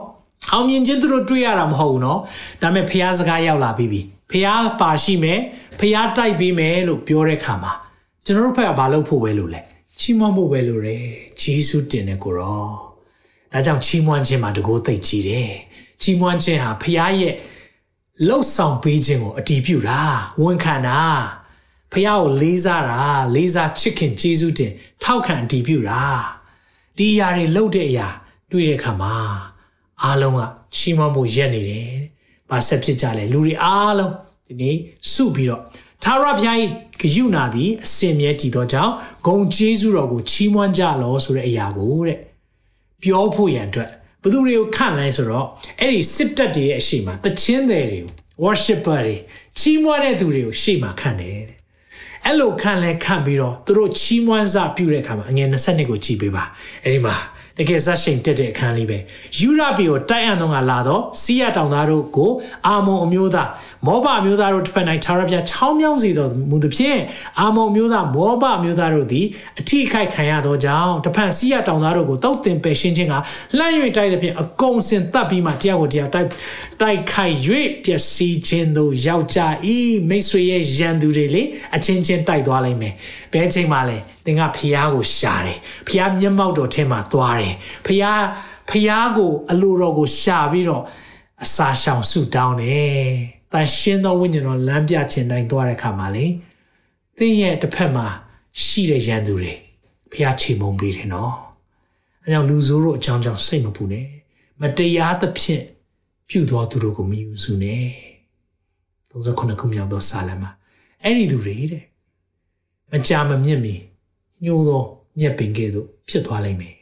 [0.51, 2.19] အောင်မြင်ခြင်းသူတို့တွေ့ရတာမဟုတ်ဘူးနော်
[2.61, 4.47] ဒါပေမဲ့ဖះစကားရောက်လာပြီးပြီဖះ
[4.81, 5.39] ပါရှိမယ်
[5.79, 7.73] ဖះတိုက်ပြီးမယ်လို့ပြောတဲ့ခါမှာ
[8.25, 9.61] ကျွန်တော်တို့ဖက်ကဘာလုပ်ဖို့ပဲလို့လဲ
[9.99, 11.05] ချီးမွမ်းဖို့ပဲလို့တယ်
[11.39, 12.65] ဂျေစုတင်တဲ့ကိုရော
[13.51, 15.51] ဒါကြောင့်ချီးမွမ်းခြင်းမှာတကိုးသိကြည့်တယ်
[16.01, 17.33] ချီးမွမ်းခြင်းဟာဖះရဲ့
[18.27, 20.01] လှုပ်ဆောင်ပေးခြင်းကိုအတီးပြုတာ
[20.41, 21.01] ဝန်ခံတာ
[21.91, 23.03] ဖះကိုလေးစားတာ
[23.35, 24.71] လေးစားချစ်ခင်ကျေးဇူးတင်
[25.03, 26.03] ထောက်ခံအတီးပြုတာ
[26.97, 28.07] ဒီအရာတွေလှုပ်တဲ့အရာ
[28.51, 29.15] တွေ့တဲ့အခါမှာ
[30.03, 30.41] အားလုံးက
[30.75, 31.91] ချီးမွမ်းဖို့ရက်နေတယ်။
[32.49, 34.13] ဘာဆက်ဖြစ်ကြလဲလူတွေအားလုံး
[34.47, 34.77] ဒီနေ့
[35.11, 35.61] စုပြီးတော့
[36.03, 36.57] သာရဘုရား၏
[37.01, 38.93] ဂယုဏသည်အစင်မြဲတည်သောကြောင့်
[39.27, 42.17] ဂုံကျေးဇူးတော်ကိုချီးမွမ်းကြလောဆိုတဲ့အရာကိုတဲ့
[43.03, 43.89] ပြောဖို့ရန်အတွက်
[44.23, 45.47] ဘသူတွေကိုခန့်လဲဆိုတော့
[45.79, 48.13] အဲ့ဒီစစ်တပ်တွေရဲ့အရှိမတချင်းတွေတွေကို
[48.43, 49.15] worshipper တွေ
[49.57, 51.57] ချီးမွမ်းတဲ့သူတွေကိုရှေ့မှာခန့်တယ်တဲ့
[52.25, 56.43] အဲ့လိုခန့်လဲခန့်ပြီးတော့သူတို့ချီးမွမ်းစာပြုတဲ့အခါမှာအငယ်20ကိုကြည်ပေးပါ
[56.83, 57.15] အဲ့ဒီမှာ
[57.59, 58.97] တကယ်ဇက်ရှိန်တက်တဲ့အခန်းလေးပဲ
[59.39, 62.31] ယူရပီကိုတိုက်အံတော့ကလာတော့စီးရတောင်သားတို့ကို
[62.67, 63.49] အာမုံအမျိုးသား
[63.85, 66.99] မောဘအမျိုးသားတို့တစ်ဖက်၌ထာဝရဘုရားချောင်းမြောင်းစေတော်မူသဖြင့်
[67.39, 69.25] အာမုံအမျိုးသားမောဘအမျိုးသားတို့သည်
[69.59, 73.13] အထိခိုက်ခံရသောကြောင့်တစ်ဖက်စီးရတောင်သားတို့ကိုတောက်တင်ပယ်ရှင်းခြင်းက
[73.57, 76.27] လှမ်း၍တိုက်သဖြင့်အကုန်စင်တပ်ပြီးမှတရားကိုတရားတိုက်
[76.81, 77.35] တိုက်ခိုက်၍
[77.85, 79.39] ပျက်စီးခြင်းတို့ရောက်ကြ၏
[80.09, 81.43] မိတ်ဆွေရဲ့ရန်သူတွေလေ
[81.75, 82.93] အချင်းချင်းတိုက်သွားလိမ့်မယ်
[83.33, 85.57] ဘယ်ချိန်မှလဲ သင်ကဖျားကိုရှာတယ်
[85.87, 87.55] ဖျားမျက်မှောက်တော်ထဲမှာသွားတယ်
[87.85, 88.23] ဖျား
[88.69, 90.83] ဖျားကိုအလိုတော်ကိုရှာပြီးတော့
[91.43, 93.03] အစာရှောင်ဆုတောင်းတယ်
[93.51, 96.25] တန်ရှင်းသောဝိညာဉ်တော်လမ်းပြခြင်းတိုင်းသွားတဲ့ခါမှာလေ
[97.17, 98.07] သင်ရဲ့တစ်ဖက်မှာ
[98.63, 99.53] ရှိတဲ့ရန်သူတွေ
[100.13, 101.33] ဖျားချိန်မုံပေးတယ်နော်
[102.23, 104.07] အဲကြောင့်လူဆိုးတို့အကြောင်းကြောင့်စိတ်မပူနဲ့
[104.61, 105.63] မတရားသဖြင့်
[106.29, 107.85] ပြုသောသူတို့ကိုမယူစုနဲ့
[109.11, 110.51] 39ခုမြောက်သောစာလံမှာ
[111.03, 111.83] အဲ့ဒီသူတွေတဲ့
[112.91, 113.75] မကြာမမြင့်မီ
[114.45, 114.83] ညှိုးသော
[115.19, 116.75] မြက်ပင်ကဲ့သို့ဖြစ်သွားလိမ့်မယ်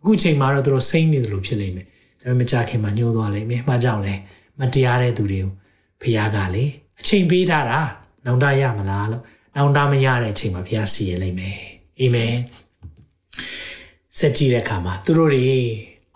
[0.00, 1.86] အခုချိန်မှာတော့သူတို့စိမ့်နေတယ်လို့ဖြစ်လိမ့်မယ်
[2.20, 4.14] ဒါပေမဲ့မကြာခင်မှာညှိုးသွားလိမ့်မယ်မှာကြောင့်လဲ
[4.60, 5.52] မတရားတဲ့သူတွေကို
[6.02, 6.64] ဖခင်ကလေ
[7.00, 7.80] အချိန်ပေးထားတာ
[8.26, 9.22] နောင်တရမလားလို့
[9.56, 11.58] နောင်တမရတဲ့အချိန်မှာဖခင်စီရင်လိမ့်မယ်
[12.00, 12.34] အာမင်
[14.18, 15.48] စက်ကြည့်တဲ့အခါမှာသူတို့တွေ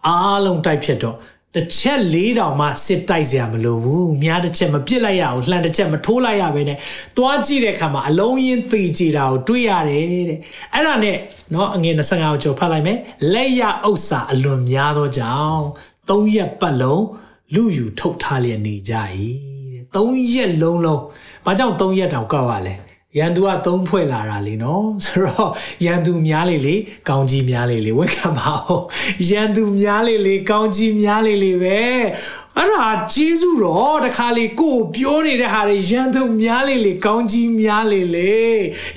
[0.07, 1.17] အားလုံးတိုက်ဖြတ်တော့
[1.57, 6.79] တစ်ချက်၄တောင်မှစစ်တိုက်စရာမလိုဘူး။မြားတစ်ချက်မပစ်လိုက်ရဘူး။လှန်တစ်ချက်မထိုးလိုက်ရဘဲနဲ့
[7.17, 10.39] သွားကြည့်တဲ့အခါမှာအလုံးရင်းသေကြတာကိုတွေ့ရတယ်တဲ့။
[10.75, 11.17] အဲ့ဒါနဲ့
[11.55, 12.99] နော်အငွေ25ကိုကျော်ဖတ်လိုက်မယ်။
[13.33, 15.65] လက်ရဥစ္စာအလွန်များသောကြောင့်
[16.09, 17.05] ၃ရက်ပတ်လုံး
[17.55, 18.95] လူယူထုတ်ထားလျက်နေကြ၏
[19.73, 21.01] တဲ့။၃ရက်လုံးလုံး။
[21.45, 22.77] ဘာကြောင့်၃ရက်တောင်ကောက်ရလဲ။
[23.19, 25.51] ရန်သူကသုံးဖွဲ့လာတာလीနော်ဆိုတော့
[25.85, 26.75] ရန်သူများလေလေ
[27.09, 28.85] ကောင်းကြီးများလေလေဝက်ခံပါအောင်
[29.31, 31.81] ရန်သူများလေလေကောင်းကြီးများလေလေပဲ
[32.57, 38.35] အဲ့ဒါဂျေစုတော့တခါလေကိုပြောနေတဲ့ဟာတွေရန်သူများလေလေကောင်းကြီးများလေလေ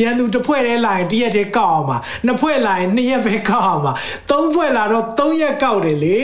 [0.02, 3.94] ရန်သူတစ်ဖွဲ့တည်းလာရင်တစ်ရက်တည်းကောက်အောင်ပါနှစ်ဖွဲ့လာရင်နှစ်ရက်ပဲကောက်အောင်ပါ
[4.30, 6.20] သုံးဖွဲ့လာတော့သုံးရက်ကောက်တယ်လေ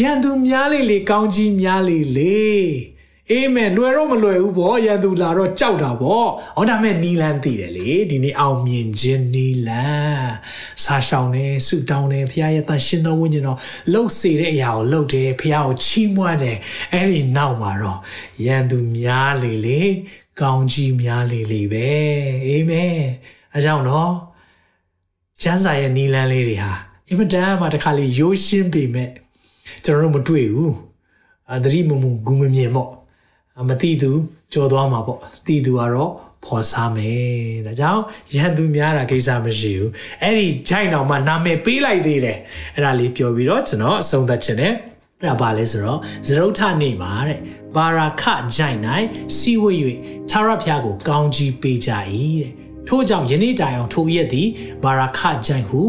[0.00, 2.97] ရန်သူများလေလေကောင်းကြီးများလေလေ
[3.32, 10.32] အေးမယ်လွယ်တော့မလွယ်ဘူးပေါ့ရန်သူလာတော့ကြောက်တာပေါ့ဟောဒါမဲ့နီလန်းသိတယ်လေဒီနေ့အောင်မြင်ခြင်းနီလန်း
[10.84, 13.58] စာရှောင်းနေဆုတောင်းနေဖခင်ရဲ့တန်ရှင်သောဝိညာဉ်တော်
[13.92, 16.58] လှုပ်စေတဲ့အရာကိုလှုပ်တယ်ဖခင်ကိုချီးမွမ်းတယ်
[16.92, 17.98] အဲ့ဒီနောက်မှာတော့
[18.46, 19.82] ရန်သူများလေလေ
[20.40, 21.88] ကောင်းကြီးများလေလေပဲ
[22.46, 22.98] အာမင်
[23.56, 24.14] အကြောင်းတော့
[25.42, 26.72] ကျမ်းစာရဲ့နီလန်းလေးတွေဟာ
[27.08, 29.10] အင်မတန်မှတခါလေရိုးရှင်းပေမဲ့
[29.84, 30.74] ကျွန်တော်တို့မတွေ့ဘူး
[31.52, 32.97] အသတိမမူဂူမမြင်ပေါ့
[33.68, 34.10] မသိသူ
[34.52, 36.12] ကြော်သွားမှာပေါ့သိသူကတော့
[36.44, 38.02] ဖော်စားမယ်ဒါကြောင့်
[38.34, 39.92] ရန်သူများတာကိစ္စမရှိဘူး
[40.22, 42.38] အဲ့ဒီဂျိုင်တော်မှနာမည်ပေးလိုက်သေးတယ်
[42.74, 44.72] အဲ့ဒါလေးပြောပြီးတော့ကျွန်တော်အဆုံးသတ်ခြင်းနဲ့
[45.20, 47.40] အဲ့ဒါပါလဲဆိုတော့ဇရုထနေမှာတဲ့
[47.76, 48.24] ဘာရာခ
[48.56, 48.78] ဂျိုင်၌
[49.36, 49.72] စီဝေ၍
[50.30, 51.90] သာရဖျားကို ကောင်းကြီးပေးကြ၏
[52.40, 52.52] တဲ့
[52.88, 54.48] ထို့ကြောင့်ယနေ့တိုင်အောင်ထိုရက်သည်
[54.84, 55.80] ဘာရာခဂျိုင်ဟု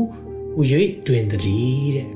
[0.54, 0.62] ဟူ၍
[1.08, 2.08] တွင်သည်တဲ့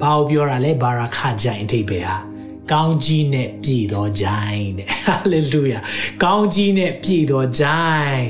[0.00, 2.27] ဘာကိုပြောတာလဲဘာရာခဂျိုင်အထိပ်ပဲဟာ
[2.72, 5.82] ကောင်းကြီးနဲ့ပြည့်သောဂျိုင်းတဲ့ hallelujah
[6.24, 8.26] ကောင်းကြီးနဲ့ပြည့်သောဂျိုင်း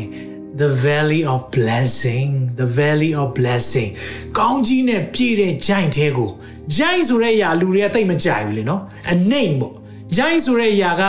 [0.60, 3.90] the valley of blessing the valley of blessing
[4.38, 6.30] ကောင်းကြီးနဲ့ပြည့်တဲ့ဂျိုင်းထဲကို
[6.76, 9.74] ဂျိုင်းဆိုတဲ့အရာလူတွေကတိတ်မကြိုက်ဘူးလေနော်အနှိမ်ပေါ့
[10.16, 11.02] ဂျိုင်းဆိုတဲ့အရာက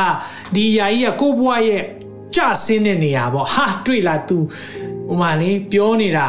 [0.56, 1.84] ဒီအရာကြီးကကိုဘွားရဲ့
[2.36, 4.38] ကြဆင်းတဲ့နေရာပေါ့ဟာတွေ့လား तू
[5.08, 6.28] ဟိုမှာလေပြောနေတာ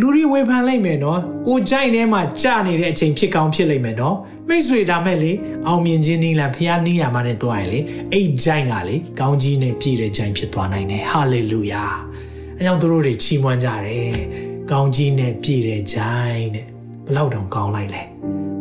[0.00, 4.16] လူတွေဝေဖန်လိုက်မယ်နော်ကိုကြိုက်ထဲမှာကြာနေတဲ့အချိန်ဖြစ်ကောင်းဖြစ်လိမ့်မယ်နော်
[4.48, 5.32] မိတ်ဆွေဒါမဲ့လေ
[5.66, 7.80] အောင်မြင်ခြင်းနည်းလားဖခင်နေရမှာနဲ့တွားရင်လေ
[8.12, 11.84] အဲ့ကြိုင်ကလေကောင်းကြီးနဲ့ပြည့်တဲ့ကြိုင်ဖြစ်သွားနိုင်တယ်ဟာလေလုယာ
[12.58, 14.12] အဲကြောင့်သူတို့တွေချီးမွမ်းကြတယ်
[14.70, 16.66] ကောင်းကြီးနဲ့ပြည့်တဲ့ကြိုင်တဲ့
[17.06, 18.02] ဘလောက်တောင်ကောင်းလိုက်လဲ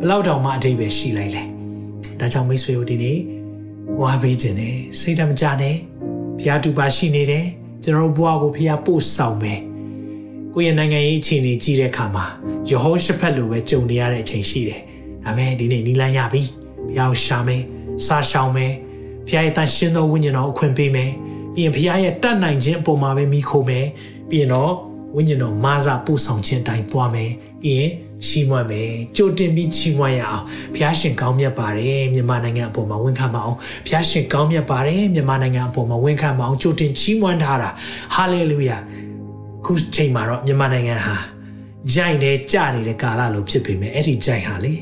[0.02, 1.44] ဘလောက်တောင်မှအထိပ္ပယ်ရှိလိုက်လဲ
[2.20, 3.18] ဒါကြောင့်မိတ်ဆွေတို့ဒီနေ့
[4.02, 5.76] ဝါပေးခြင်းနဲ့စိတ်ဓာတ်မကြနဲ့
[6.40, 7.46] ဖခင်တူပါရှိနေတယ်
[7.84, 9.60] ကျွန်တော်တို့ဘဝကိုဖခင်ပို့ဆောင်မယ်
[10.56, 12.26] ကိုယ့်ရဲ့နိုင်ငံရေးအခြေအနေကြီးတဲ့အခါမှာ
[12.70, 14.82] ယေဟောရှဖက်လိုပဲကြုံနေရတဲ့အချိန်ရှိတယ်။
[15.24, 16.44] ဒါမဲ့ဒီနေ့နီလန်းရပြီ။
[16.88, 17.64] ဘုရားရှာမယ်။
[18.06, 18.74] စာရှောင်မယ်။
[19.28, 21.12] ဘုရားရဲ့တန်ရှင်းသောဝိညာဉ်တော်အခွင့်ပေးမယ်။
[21.54, 23.86] ပြီးရင်ဘုရားရဲ့တတ်နိုင်ခြင်းအပေါ်မှာပဲမိခိုမယ်။
[24.30, 24.74] ပြီးရင်တော့
[25.16, 27.90] ဝိညာဉ်တော်မာစာပို့ဆောင်ခြင်းတိုင်းသွားမယ်။ပြီးရင်
[28.26, 37.70] ချီးမွမ်းမယ်။ကြိုတင်ပြီးချီးမွမ်းရအောင်။ဘုရားရှင်ကောင်းမြတ်ပါတယ်မြန်မာနိုင်ငံအပေါ်မှာဝန်ခံပါအောင်။ဘုရားရှင်ကောင်းမြတ်ပါတယ်မြန်မာနိုင်ငံအပေါ်မှာဝန်ခံပါအောင်ကြိုတင်ချီးမွမ်းထားတာ။
[38.16, 38.78] ဟာလေလုယာ။
[39.72, 41.16] ခုချိန်မှာတော့မြန်မာနိုင်ငံဟာ
[41.94, 44.74] ဂျိုင်တဲ့ကြနေတဲ့ကာလလိုဖြစ်ပေမဲ့အဲ့ဒီဂျိုင်ဟာလေ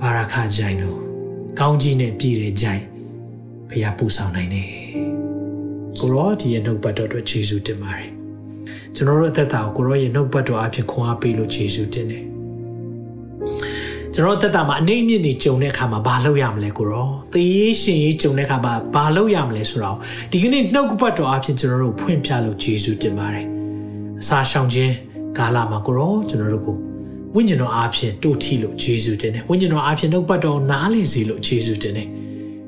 [0.00, 1.00] ဘာရာခဂျိုင်လို့
[1.58, 2.82] ကောင်းကြီးနဲ့ပြည့်တဲ့ဂျိုင်
[3.70, 4.68] ဖះပူဆောင်နိုင်တယ်
[6.00, 8.10] ကိုရောဒီရဲ့နှုတ်ပတ်တော်အတွက်ခြေဆုတင်ပါတယ်
[8.94, 12.24] ကျွန်တော်တို့အသက်တာကိုကိုရောရဲ့နှုတ်ပတ်တော်အဖြစ်ခွန်အားပေးလို့ခြေဆုတင်တယ်
[14.14, 19.96] ကျွန်တော်သက်တာမှာအနေအမြင့်နေကြုံတဲ့အခါမှာဘာလုပ်ရမလဲကိုရောသေရေးရှင်ရေးကြုံတဲ့အခါမှာဘာလုပ်ရမလဲဆိုတော့
[20.32, 23.57] ဒီကနေ့နှုတ်ပတ်တော်အဖြစ်ကျွန်တော်တို့ဖွင့်ပြလို့ယေရှုတင်ပါတယ်
[24.20, 24.94] အစာရှောင်ခြင်း
[25.38, 26.78] ကာလမှာကိုရောကျွန်တော်တို့ကို
[27.34, 32.08] ဝိညာဉ်တော်အားဖြင့်တို့ထီလို့ယေရှုတင်တယ်ဝိညာဉ်တော်အားဖြင့်နှုတ်ပတ်တော်နားလည်စေလို့ယေရှုတင်တယ်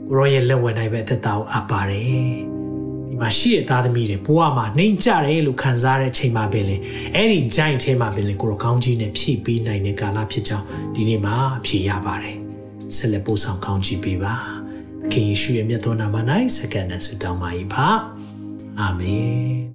[0.09, 2.03] ကိုရောရဲ့လက်ဝဲနိုင်ပဲသက်တာကိုအပ်ပါတယ်
[3.09, 6.77] ဒီမှာရှိတဲ့သားသမီးတွေဘဝမှာနှိမ်ကြတယ်လို့ခံစားတဲ့ချိန်မှာပင်လေ
[7.15, 11.37] အဲ့ဒီဂျိုင်းထဲမှာပင်လေကိုရောကောင်းကြီးနဲ့ဖြည့်ပေးနိုင်တဲ့ကာလဖြစ်ကြောင်းဒီနေ့မှာ
[11.67, 12.37] ဖြည့်ရပါတယ်
[12.97, 14.35] ဆက်လက်ပို့ဆောင်ကောင်းကြီးပေးပါ
[15.13, 16.17] ခင်ယေရှုရဲ့မြတ်သောနာမ၌
[16.57, 17.89] စက္ကန့်နဲ့ဆုတောင်းပါ၏ပါ
[18.79, 19.70] အာမင်